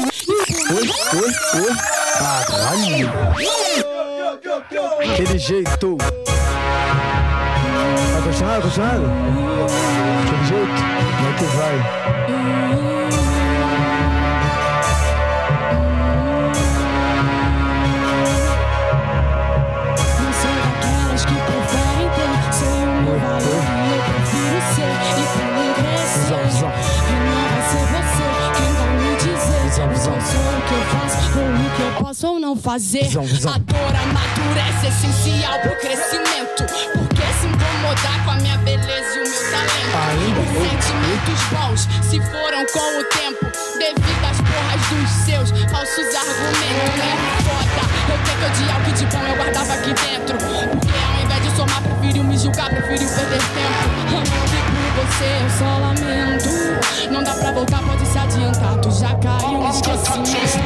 Oi, 0.71 0.87
oi, 1.15 1.31
oi. 1.63 1.73
Caralho. 2.47 3.09
Aquele 5.13 5.39
jeito. 5.39 5.97
Vai 8.13 8.23
continuar, 8.23 8.53
vai 8.53 8.61
continuar? 8.61 8.97
Aquele 10.27 10.45
jeito. 10.45 10.81
Como 11.17 11.29
é 11.29 11.33
que 11.39 11.45
vai? 11.57 11.77
Visão, 30.03 30.21
sou 30.21 30.41
o 30.41 30.63
que 30.67 30.75
eu 30.75 30.83
faço 30.99 31.39
ou 31.39 31.47
o 31.47 31.77
que 31.77 31.83
eu 31.83 32.05
posso 32.05 32.27
ou 32.27 32.41
não 32.41 32.57
fazer. 32.57 33.05
Visão, 33.05 33.23
visão. 33.23 33.53
A 33.55 33.59
dor 33.59 33.79
amadurece, 33.79 34.89
essencial 34.89 35.61
pro 35.61 35.79
crescimento. 35.79 36.65
Porque 36.93 37.23
se 37.39 37.47
incomodar 37.47 38.25
com 38.25 38.31
a 38.33 38.35
minha 38.35 38.59
beleza 38.59 39.15
e 39.15 39.23
o 39.23 39.31
meu 39.31 39.43
talento. 39.53 39.95
Ainda? 40.11 40.41
Os 40.41 40.49
sentimentos 40.59 41.41
bons 41.53 41.89
se 42.11 42.21
foram 42.33 42.67
com 42.73 42.99
o 42.99 43.05
tempo. 43.05 43.47
Devido 43.79 44.25
às 44.29 44.39
porras 44.39 44.83
dos 44.91 45.11
seus 45.25 45.51
falsos 45.71 46.15
argumentos. 46.17 46.99
É 46.99 47.43
foda. 47.47 47.83
Eu 48.11 48.19
tenho 48.25 48.39
que 48.39 48.61
odiar 48.61 48.81
o 48.81 48.85
que 48.85 48.93
de 48.93 49.07
bom 49.07 49.23
eu 49.23 49.37
guardava 49.37 49.73
aqui 49.75 49.95
dentro. 49.95 50.37
Porque 50.37 50.89
ao 50.91 51.25
invés 51.25 51.43
de 51.45 51.57
somar, 51.57 51.81
preferiu 51.81 52.25
me 52.25 52.37
julgar, 52.37 52.71
preferiu 52.71 53.09
perder 53.09 53.39
tempo. 53.39 54.53
Você, 54.93 55.25
eu 55.25 55.51
só 55.59 55.79
lamento. 55.79 57.11
Não 57.11 57.23
dá 57.23 57.33
pra 57.33 57.53
voltar, 57.53 57.83
pode 57.83 58.07
se 58.07 58.19
adiantar. 58.19 58.77
Tu 58.79 58.91
já 58.91 59.15
caiu 59.17 59.59
no 59.59 59.71
esquecimento. 59.71 60.31
Você 60.31 60.59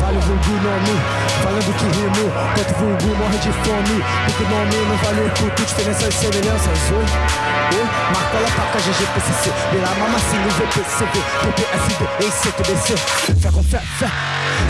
Vale 0.00 0.16
o 0.16 0.20
vulgo 0.20 0.50
nome, 0.50 1.00
falando 1.42 1.74
que 1.76 1.84
rimo. 1.98 2.32
Quanto 2.54 2.74
vulgo 2.78 3.16
morre 3.18 3.38
de 3.38 3.52
fome 3.52 4.04
Porque 4.26 4.42
o 4.42 4.48
nome 4.48 4.76
não 4.88 4.96
vale 4.96 5.20
o 5.20 5.30
culto. 5.30 5.62
Diferenças 5.62 6.14
e 6.14 6.18
semelhanças, 6.18 6.78
oi, 6.90 6.98
oi. 6.98 7.88
Marcola, 8.12 8.48
paca, 8.56 8.78
GGPCC 8.80 9.52
Vira 9.70 9.88
mamacinho, 9.98 10.48
VPCV 10.48 11.14
PPSD, 11.42 12.26
em 12.26 12.30
CTBC 12.30 12.96
Fé 13.40 13.50
com 13.50 13.62
fé, 13.62 13.78
fé 13.98 14.10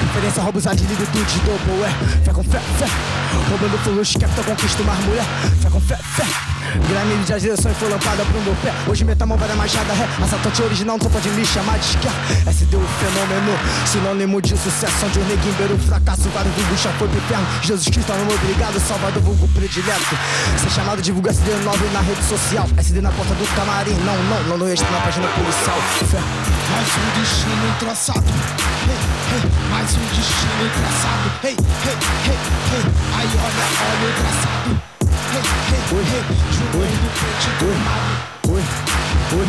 Diferença, 0.09 0.41
rouba 0.41 0.59
do 0.59 0.71
de 0.71 1.41
double, 1.41 1.85
é 1.85 2.25
Fé 2.25 2.33
com 2.33 2.43
fé, 2.43 2.59
fé 2.79 2.87
Roubando 3.51 3.79
fluxo, 3.85 4.19
capta, 4.19 4.43
conquista 4.43 4.83
mais 4.83 4.99
mulher 5.05 5.25
Fé 5.61 5.69
com 5.69 5.81
fé, 5.81 5.97
fé 5.97 6.25
Grande 6.89 7.25
de 7.25 7.41
direção 7.41 7.71
e 7.71 7.75
foi 7.75 7.91
lampada 7.91 8.25
pro 8.25 8.41
meu 8.41 8.55
pé 8.63 8.73
Hoje 8.89 9.05
meta 9.05 9.27
mão 9.27 9.37
vai 9.37 9.49
dar 9.49 9.57
machada 9.57 9.93
ré 9.93 10.09
Assaltante 10.23 10.63
original, 10.63 10.99
não 11.01 11.11
pode 11.11 11.29
me 11.29 11.45
chamar 11.45 11.79
de 11.79 11.87
esquerda 11.87 12.19
SD 12.47 12.77
o 12.77 12.81
fenômeno 12.81 13.59
Sinônimo 13.87 14.41
de 14.41 14.57
sucesso 14.57 15.07
Onde 15.07 15.19
o 15.19 15.25
neguinho 15.25 15.49
primeiro 15.59 15.79
fracasso, 15.79 16.29
vários 16.31 16.55
vulgos 16.55 16.81
já 16.81 16.91
foi 16.93 17.09
pro 17.09 17.19
inferno. 17.19 17.47
Jesus 17.63 17.89
Cristo, 17.89 18.13
não 18.13 18.35
obrigado, 18.35 18.79
salvador 18.79 19.23
vulgo 19.23 19.49
predileto. 19.49 20.17
Ser 20.57 20.71
chamado, 20.71 21.03
divulga 21.03 21.33
SD9 21.33 21.93
na 21.93 22.01
rede 22.01 22.23
social. 22.25 22.69
SD 22.77 23.01
na 23.01 23.11
porta 23.11 23.35
do 23.35 23.47
camarim, 23.57 23.95
não, 24.05 24.17
não, 24.25 24.43
não, 24.45 24.59
não 24.59 24.69
extra 24.69 24.89
na 24.91 25.01
página 25.01 25.27
policial. 25.29 25.79
Fé. 26.07 26.58
Mais 26.71 26.87
um 26.87 27.21
destino 27.21 27.77
traçado. 27.79 28.27
Hey, 28.87 28.99
hey, 29.33 29.43
mais 29.71 29.91
um 29.95 30.05
destino 30.15 30.69
traçado. 30.77 31.27
Hey, 31.43 31.57
hey, 31.85 31.97
hey, 32.27 32.39
hey. 32.75 32.85
Aí 33.17 33.27
olha, 33.27 33.65
olha 33.89 34.07
o 34.07 34.15
traçado. 34.21 34.71
Hey, 35.33 35.43
hey, 35.71 36.05
hey. 36.13 36.25
Jogando 36.53 37.09
pente 37.19 37.51
tomado. 37.59 38.13
Oi, 38.49 38.63
oi. 39.39 39.49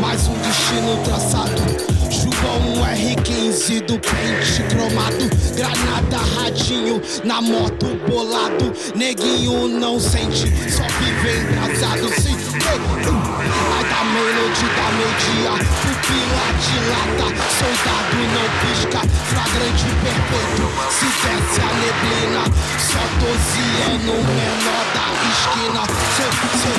Mais 0.00 0.28
um 0.28 0.38
destino 0.38 0.96
traçado. 1.04 1.60
Jubão 2.08 2.84
R15 2.84 3.86
do 3.86 3.98
pente 3.98 4.62
cromado. 4.68 5.28
Granada, 5.56 6.18
radinho 6.36 7.02
na 7.24 7.40
moto 7.40 7.86
bolado. 8.08 8.72
Neguinho 8.94 9.66
não 9.66 9.98
sente, 9.98 10.46
só 10.70 10.84
vive 11.00 11.40
engraçado. 11.40 12.08
Sim, 12.20 12.36
hey, 12.54 12.78
uh. 13.08 13.89
Ai 14.10 14.16
da 14.16 14.22
melody 14.22 14.66
da 14.74 14.88
media, 14.98 15.52
pupila 15.82 16.46
dilata. 16.58 17.28
Soldado 17.58 18.18
não 18.34 18.48
pisca, 18.60 19.00
flagrante 19.28 19.88
perfeito. 20.02 20.66
Se 20.90 21.06
desce 21.06 21.60
a 21.60 21.70
neblina, 21.78 22.44
só 22.78 23.02
12 23.20 23.60
anos 23.92 24.20
menor 24.26 24.84
da 24.94 25.06
esquina. 25.30 25.82
Cê, 26.16 26.26
cê. 26.58 26.72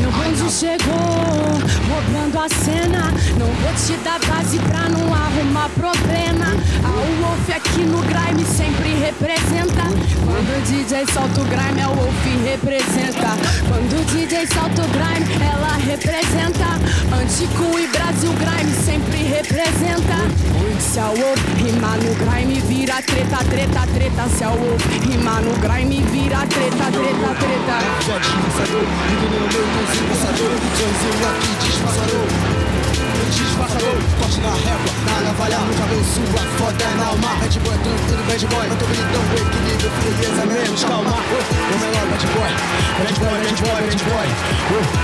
Meu 0.00 0.10
bonde 0.12 0.50
chegou, 0.50 1.56
roubando 1.88 2.38
a 2.38 2.48
cena. 2.48 3.02
Não 3.38 3.46
vou 3.46 3.74
te 3.74 3.96
dar 4.04 4.20
base 4.20 4.58
pra 4.60 4.88
não 4.88 5.12
arrumar 5.12 5.68
problema. 5.70 6.46
A 6.84 6.90
Wolf 7.20 7.50
aqui 7.50 7.82
no 7.82 8.00
grime 8.02 8.44
sempre 8.44 8.94
representa. 8.94 9.82
Quando 10.24 10.58
o 10.58 10.62
DJ 10.62 11.06
solta 11.12 11.40
o 11.40 11.44
grime, 11.44 11.80
a 11.80 11.88
Wolf 11.88 12.24
representa. 12.44 13.36
Quando 13.68 14.00
o 14.00 14.04
DJ 14.04 14.46
solta 14.46 14.82
o 14.82 14.88
grime, 14.88 15.34
ela 15.42 15.76
representa. 15.76 16.75
Antico 17.12 17.78
e 17.78 17.86
Brasil 17.88 18.32
grime 18.32 18.72
sempre 18.84 19.22
representa. 19.28 20.16
Se 20.78 20.98
a 20.98 21.08
Wolf 21.08 21.40
rimar 21.56 21.98
no 21.98 22.14
grime, 22.14 22.60
vira 22.60 23.02
treta, 23.02 23.38
treta, 23.48 23.86
treta. 23.94 24.28
Se 24.28 24.44
a 24.44 24.50
Wolf 24.50 24.84
rimar 25.04 25.42
no 25.42 25.52
grime, 25.58 26.02
vira 26.10 26.46
treta, 26.46 26.90
treta, 26.90 27.34
treta. 27.38 27.76
Disfarçador, 33.30 33.96
corte 34.18 34.40
na 34.40 34.52
régua, 34.54 34.92
na 35.06 35.20
navalha, 35.20 35.58
sua 36.14 36.42
foda 36.58 36.84
é 36.84 36.94
na 36.96 37.06
alma. 37.06 37.28
Bad 37.40 37.58
boy, 37.60 37.78
tranquilo, 37.78 38.22
bad 38.26 38.46
boy, 38.46 38.66
tô 38.78 39.65
equilíbrio, 39.76 39.90
frieza, 39.90 40.46
menos 40.46 40.84
calma. 40.84 41.10
O 41.10 41.78
melhor 41.78 42.06
bad 42.08 42.24
boy, 42.34 42.52
bad 42.98 43.16
boy, 43.20 43.38
bad 43.44 43.58
boy, 43.60 43.80
bad 43.86 44.02
boy. 44.08 44.28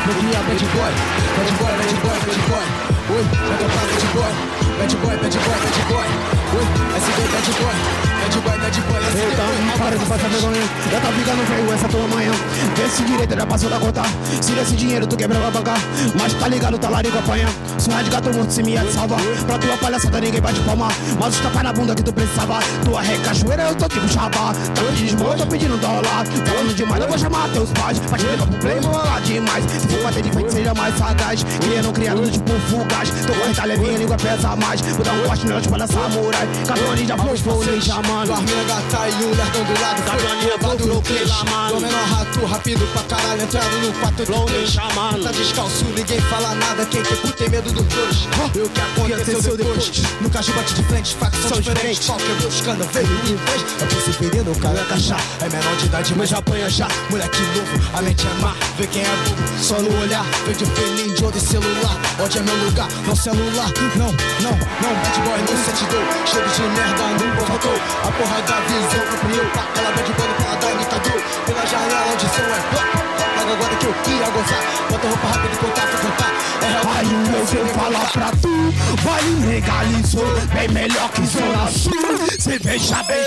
Meu 0.06 0.14
guia, 0.20 0.40
bad 0.48 0.62
boy, 0.72 0.92
bad 1.36 1.52
boy, 1.58 1.72
bad 1.78 1.96
boy, 2.02 2.18
bad 2.26 2.42
boy. 2.48 2.66
Oi, 3.10 3.24
vai 3.48 3.58
tocar 3.58 3.84
bad 3.86 4.06
boy, 4.14 4.61
bad 4.78 4.92
boy, 5.02 5.16
bad 5.16 5.34
boy, 5.34 5.58
bad 5.64 5.78
boy. 5.88 6.08
Oi, 6.56 6.64
SD 7.00 7.20
bad 7.32 7.48
boy, 7.60 7.76
bad 8.20 8.36
boy, 8.44 8.58
bad 8.58 8.76
boy, 8.88 9.02
Eita, 9.14 9.42
para 9.78 9.96
de 9.96 10.06
passar 10.06 10.28
vergonha. 10.30 10.62
Já 10.90 11.00
tá 11.00 11.12
ficando 11.12 11.46
feio 11.46 11.72
essa 11.72 11.88
tua 11.88 12.08
manhã. 12.08 12.32
Vê 12.76 12.88
se 12.88 13.02
direito 13.02 13.34
já 13.34 13.46
passou 13.46 13.68
da 13.68 13.78
conta. 13.78 14.02
Se 14.40 14.52
desse 14.52 14.74
dinheiro 14.74 15.06
tu 15.06 15.16
quebra 15.16 15.36
a 15.46 15.50
bancar. 15.50 15.78
Mas 16.18 16.32
tá 16.32 16.48
ligado, 16.48 16.78
tá 16.78 16.88
larico 16.88 17.18
apanha. 17.18 17.46
Sou 17.78 17.92
de 18.02 18.08
gato 18.08 18.32
morto 18.32 18.50
se 18.50 18.62
me 18.62 18.72
ia 18.72 18.84
te 18.84 18.92
salvar. 18.92 19.20
Pra 19.46 19.58
tua 19.58 19.76
palhaçada 19.76 20.20
ninguém 20.20 20.40
bate 20.40 20.60
palma. 20.60 20.88
Mas 21.18 21.34
os 21.34 21.40
tapas 21.42 21.62
na 21.62 21.72
bunda 21.72 21.94
que 21.94 22.02
tu 22.02 22.12
precisava. 22.12 22.60
Tua 22.84 23.02
recachoeira 23.02 23.62
eu 23.64 23.74
tô 23.74 23.88
tipo 23.88 24.08
chapa. 24.08 24.54
Tá 24.74 24.82
de 24.94 25.06
esmola, 25.06 25.36
tô 25.36 25.46
pedindo 25.46 25.76
dólar. 25.78 26.24
Falando 26.24 26.74
demais, 26.74 27.02
eu 27.02 27.08
vou 27.08 27.18
chamar 27.18 27.48
teus 27.50 27.70
pais. 27.72 27.98
Pra 27.98 28.16
te 28.16 28.24
levar 28.24 28.46
pro 28.46 28.58
play, 28.60 28.80
vou 28.80 28.92
rolar 28.92 29.20
demais. 29.20 29.64
Se 29.64 29.88
for 29.88 30.02
bater 30.04 30.22
de 30.22 30.30
frente, 30.30 30.52
seja 30.52 30.74
mais 30.74 30.96
sagaz. 30.96 31.44
Criando 31.60 31.92
criado 31.92 32.30
tipo 32.30 32.52
fugaz. 32.70 33.10
Tô 33.26 33.34
com 33.34 33.44
a 33.44 33.48
retalha 33.48 33.76
minha 33.76 33.98
língua 33.98 34.16
pesa 34.16 34.56
mais. 34.56 34.61
Vou 34.94 35.04
dar 35.04 35.12
um 35.12 35.22
corte 35.24 35.46
nela, 35.46 35.60
tipo 35.60 35.76
da 35.76 35.86
samurai. 35.86 36.48
Cabelo 36.66 36.94
ninja, 36.94 37.18
flow, 37.18 37.36
flow, 37.36 37.64
ninja, 37.64 37.94
mano. 38.02 38.26
Dormina 38.26 38.64
gata 38.64 39.08
e 39.08 39.24
o 39.24 39.34
lerdão 39.34 39.64
do 39.64 39.80
lado 39.80 40.02
Foi 40.02 40.50
levado 40.50 40.86
no 40.86 41.02
clichê 41.02 41.24
Do 41.68 41.80
menor 41.80 42.21
rato, 42.32 42.46
rápido 42.46 42.86
pra 42.92 43.02
caralho 43.02 43.42
Entrando 43.42 43.86
no 43.86 43.92
quarto 44.00 44.24
de 44.24 44.44
três. 44.46 44.76
Tá 44.76 45.32
descalço, 45.32 45.84
ninguém 45.86 46.20
fala 46.22 46.54
nada. 46.54 46.86
Quem 46.86 47.02
tem 47.02 47.16
cu 47.16 47.32
tem 47.32 47.50
medo 47.50 47.72
dos 47.72 47.84
dois. 47.86 48.28
E 48.54 48.60
o 48.60 48.68
que 48.68 48.80
aconteceu 48.80 49.56
depois? 49.56 49.90
No 50.20 50.30
caju 50.30 50.52
bate 50.52 50.74
de 50.74 50.82
frente, 50.84 51.14
facção 51.16 51.60
diferente. 51.60 52.06
Pau 52.06 52.16
quebrou 52.16 52.48
os 52.48 52.60
cana, 52.60 52.84
veio 52.92 53.06
em 53.06 53.36
vez 53.36 53.64
É 53.80 53.86
perseverando, 53.86 54.52
o 54.52 54.58
cara 54.58 54.84
cachá 54.84 55.16
É 55.40 55.48
menor 55.48 55.76
de 55.76 55.86
idade, 55.86 56.14
mas 56.16 56.28
já 56.28 56.38
apanha 56.38 56.70
já. 56.70 56.88
Moleque 57.10 57.42
novo, 57.42 57.98
a 57.98 58.02
mente 58.02 58.26
é 58.26 58.40
má. 58.40 58.54
Vê 58.78 58.86
quem 58.86 59.02
é 59.02 59.16
bobo, 59.24 59.42
só 59.60 59.80
no 59.80 60.00
olhar. 60.00 60.24
Vê 60.46 60.52
de 60.52 60.66
felinho 60.66 61.14
de 61.14 61.32
de 61.32 61.40
celular. 61.40 61.96
Onde 62.20 62.38
é 62.38 62.42
meu 62.42 62.56
lugar, 62.64 62.88
não 63.06 63.16
celular. 63.16 63.72
Não, 63.96 64.06
não, 64.06 64.50
não, 64.80 64.94
bad 65.02 65.20
boy, 65.20 65.38
não 65.38 65.64
sente 65.64 65.84
dor 65.86 66.02
Cheio 66.26 66.48
de 66.48 66.62
merda, 66.62 67.02
não 67.02 67.46
voltou 67.46 67.74
A 68.04 68.12
porra 68.12 68.42
da 68.42 68.60
visão 68.60 69.02
ampliou 69.14 69.46
Ela 69.76 69.90
bad 69.92 70.12
boy 70.12 70.28
no 70.28 70.34
paladar, 70.34 70.72
imitador 70.72 71.22
Pela 71.46 71.66
janela 71.66 72.12
onde 72.12 72.21
som 72.28 72.42
é 72.42 72.60
pop 72.70 73.02
Logo 73.38 73.52
agora 73.54 73.76
que 73.76 73.86
eu 73.86 73.94
ia 74.14 74.30
gozar. 74.30 74.62
Bota 74.90 75.08
roupa 75.08 75.26
rápida 75.26 75.54
e 75.54 75.56
contato, 75.56 75.96
cantar 76.02 76.32
É 76.62 76.66
real 76.68 76.82
Aí 76.96 77.10
eu 77.10 77.64
vou 77.64 77.74
falar 77.74 78.06
pra 78.12 78.30
tu, 78.40 78.54
vale 79.02 79.46
legalizou, 79.46 80.26
bem 80.54 80.68
melhor 80.68 81.08
que 81.10 81.26
Zona 81.26 81.66
Sul. 81.68 81.92
Cerveja 82.38 83.02
bem 83.04 83.18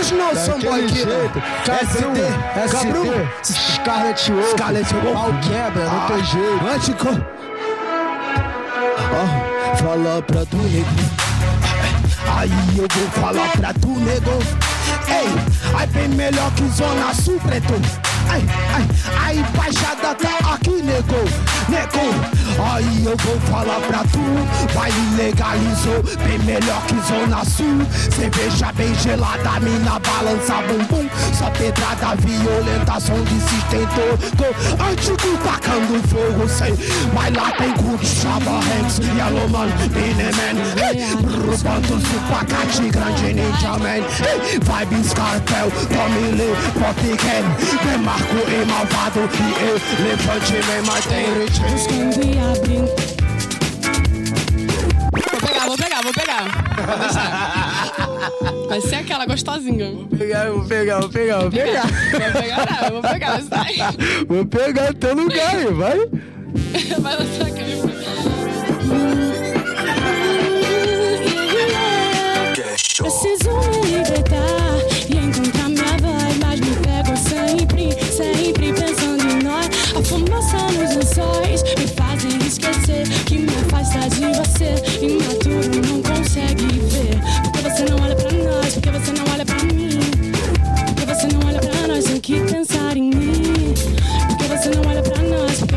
Os 0.00 0.10
não 0.12 0.34
são 0.34 0.58
boy 0.58 0.86
killer. 0.86 1.30
SD, 1.64 2.20
Cabrum, 2.70 3.28
Scarlet 3.42 4.32
Wolf. 4.32 4.50
Scarlet 4.50 4.94
Wolf. 4.94 5.14
Pau 5.14 5.32
quebra, 5.40 5.84
não 5.84 6.06
tem 6.06 6.24
jeito. 6.24 6.66
Antico. 6.66 7.08
Ó, 9.14 9.41
fala 9.92 10.22
pra 10.22 10.46
tu, 10.46 10.56
nego. 10.56 10.86
Aí 12.34 12.50
eu 12.78 12.88
vou 12.88 13.10
falar 13.10 13.52
pra 13.52 13.74
tu, 13.74 13.88
nego. 13.98 14.30
Ei, 15.06 15.78
aí 15.78 15.86
bem 15.88 16.08
melhor 16.08 16.50
que 16.52 16.66
Zona 16.70 17.12
Sul, 17.14 17.38
preto. 17.40 17.74
Ai, 18.28 18.42
ai, 18.74 18.88
aí 19.22 19.44
baixada 19.54 20.14
tá 20.14 20.54
aqui, 20.54 20.82
nego. 20.82 21.51
Nego, 21.68 21.98
aí 22.72 23.04
eu 23.04 23.16
vou 23.16 23.40
falar 23.50 23.80
pra 23.80 24.04
tu. 24.04 24.22
Vai 24.74 24.90
legalizou, 25.16 26.02
bem 26.24 26.38
melhor 26.40 26.82
que 26.86 26.94
Zona 27.06 27.44
Sul. 27.44 27.86
Cerveja 28.14 28.72
bem 28.72 28.94
gelada, 28.94 29.60
mina 29.60 29.98
balança 30.00 30.62
bumbum. 30.66 31.08
Só 31.32 31.50
pedrada 31.50 32.16
violenta, 32.16 33.00
som 33.00 33.22
de 33.24 33.40
sistema 33.40 33.62
Tô 34.36 34.84
antigo 34.84 35.38
tacando 35.44 36.08
fogo, 36.08 36.48
sei. 36.48 36.74
Mas 37.14 37.34
lá 37.34 37.50
tem 37.52 37.72
Good, 37.72 38.06
Chaba, 38.06 38.58
Hanks, 38.58 38.98
Yellow 38.98 39.48
Man, 39.48 39.68
Bineman. 39.92 40.56
Brr, 41.22 41.56
bando 41.62 42.00
supacate, 42.00 42.90
grande 42.90 43.34
ninja 43.34 43.78
man. 43.78 44.02
Hey, 44.20 44.58
vibe 44.60 45.04
Scarpel, 45.04 45.70
Tommy 45.88 46.32
Lee, 46.32 46.54
Pop 46.74 47.00
Ken. 47.16 47.44
Marco 48.02 48.36
e 48.48 48.64
malvado, 48.66 49.20
e 49.20 49.52
eu 49.64 49.74
levante 50.04 50.52
tem 51.08 51.26
ritmo. 51.38 51.51
Buscando 51.60 52.24
e 52.24 52.38
abrindo. 52.38 52.92
Vou 55.12 55.40
pegar, 55.40 55.66
vou 55.66 55.76
pegar, 55.76 56.02
vou 56.02 56.12
pegar. 56.12 56.44
Vou 56.86 56.98
deixar. 56.98 58.68
Vai 58.68 58.80
ser 58.80 58.96
aquela 58.96 59.26
gostosinha. 59.26 59.92
Vou 59.92 60.06
pegar, 60.06 60.50
vou 60.50 60.64
pegar, 60.64 61.00
vou 61.00 61.08
pegar, 61.10 61.38
vou 61.40 61.50
pegar. 61.50 61.86
Vou 61.86 62.42
pegar, 62.42 62.82
não, 62.82 62.90
vou 62.90 63.02
pegar, 63.02 63.30
mas 63.32 63.48
vai. 63.48 63.74
Vou 64.26 64.46
pegar 64.46 64.94
teu 64.94 65.14
lugar 65.14 65.56
vai. 65.72 65.98
Vai 67.00 67.16
lançar 67.16 67.46
aquele. 67.46 67.82
Preciso 72.96 73.50
me 73.50 74.21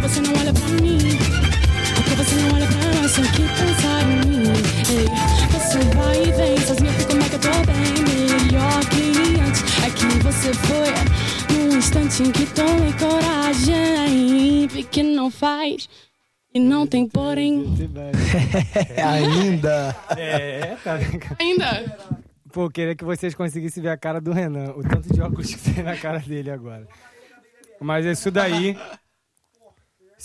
você 0.07 0.21
não 0.21 0.39
olha 0.39 0.53
pra 0.53 0.67
mim. 0.83 0.97
Porque 1.95 2.15
você 2.15 2.35
não 2.35 2.53
olha 2.53 2.67
pra 2.67 3.01
nós, 3.01 3.11
tem 3.13 3.23
que 3.23 3.41
pensar 3.41 4.03
em 4.03 4.05
mim. 4.27 4.43
Ei, 4.87 5.07
você 5.51 5.79
vai 5.95 6.21
e 6.21 6.31
vem, 6.31 6.57
sozinha 6.59 6.91
fica 6.93 7.09
como 7.09 7.23
é 7.23 7.29
que 7.29 7.35
eu 7.35 7.39
tô 7.39 7.49
bem. 7.65 8.45
Melhor 8.45 8.85
que 8.91 9.03
antes, 9.41 9.63
é 9.83 9.89
que 9.89 10.05
você 10.23 10.53
foi 10.53 11.57
num 11.57 11.77
instante 11.77 12.21
em 12.21 12.31
que 12.31 12.45
tomei 12.45 12.93
coragem. 12.93 14.67
Vi 14.67 14.83
que 14.83 15.01
não 15.01 15.31
faz 15.31 15.89
E 16.53 16.59
não 16.59 16.85
tem 16.85 17.07
porém. 17.07 17.65
Ainda. 19.03 19.95
É, 20.15 20.75
tá? 20.83 20.99
Ainda. 21.39 21.97
Pô, 22.53 22.69
queria 22.69 22.95
que 22.95 23.03
vocês 23.03 23.33
conseguissem 23.33 23.81
ver 23.81 23.89
a 23.89 23.97
cara 23.97 24.21
do 24.21 24.31
Renan. 24.31 24.71
O 24.77 24.83
tanto 24.83 25.11
de 25.11 25.19
óculos 25.19 25.55
que 25.55 25.73
tem 25.73 25.83
na 25.83 25.97
cara 25.97 26.19
dele 26.19 26.51
agora. 26.51 26.87
Mas 27.81 28.05
é 28.05 28.11
isso 28.11 28.29
daí. 28.29 28.77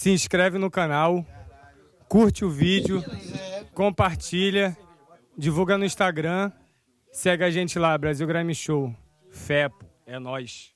Se 0.00 0.10
inscreve 0.10 0.56
no 0.56 0.70
canal. 0.70 1.26
Curte 2.08 2.42
o 2.42 2.48
vídeo. 2.48 3.04
Compartilha. 3.74 4.74
Divulga 5.36 5.76
no 5.76 5.84
Instagram. 5.84 6.50
Segue 7.12 7.44
a 7.44 7.50
gente 7.50 7.78
lá, 7.78 7.98
Brasil 7.98 8.26
Grime 8.26 8.54
Show. 8.54 8.96
FEPO. 9.30 9.84
É 10.06 10.18
nóis. 10.18 10.74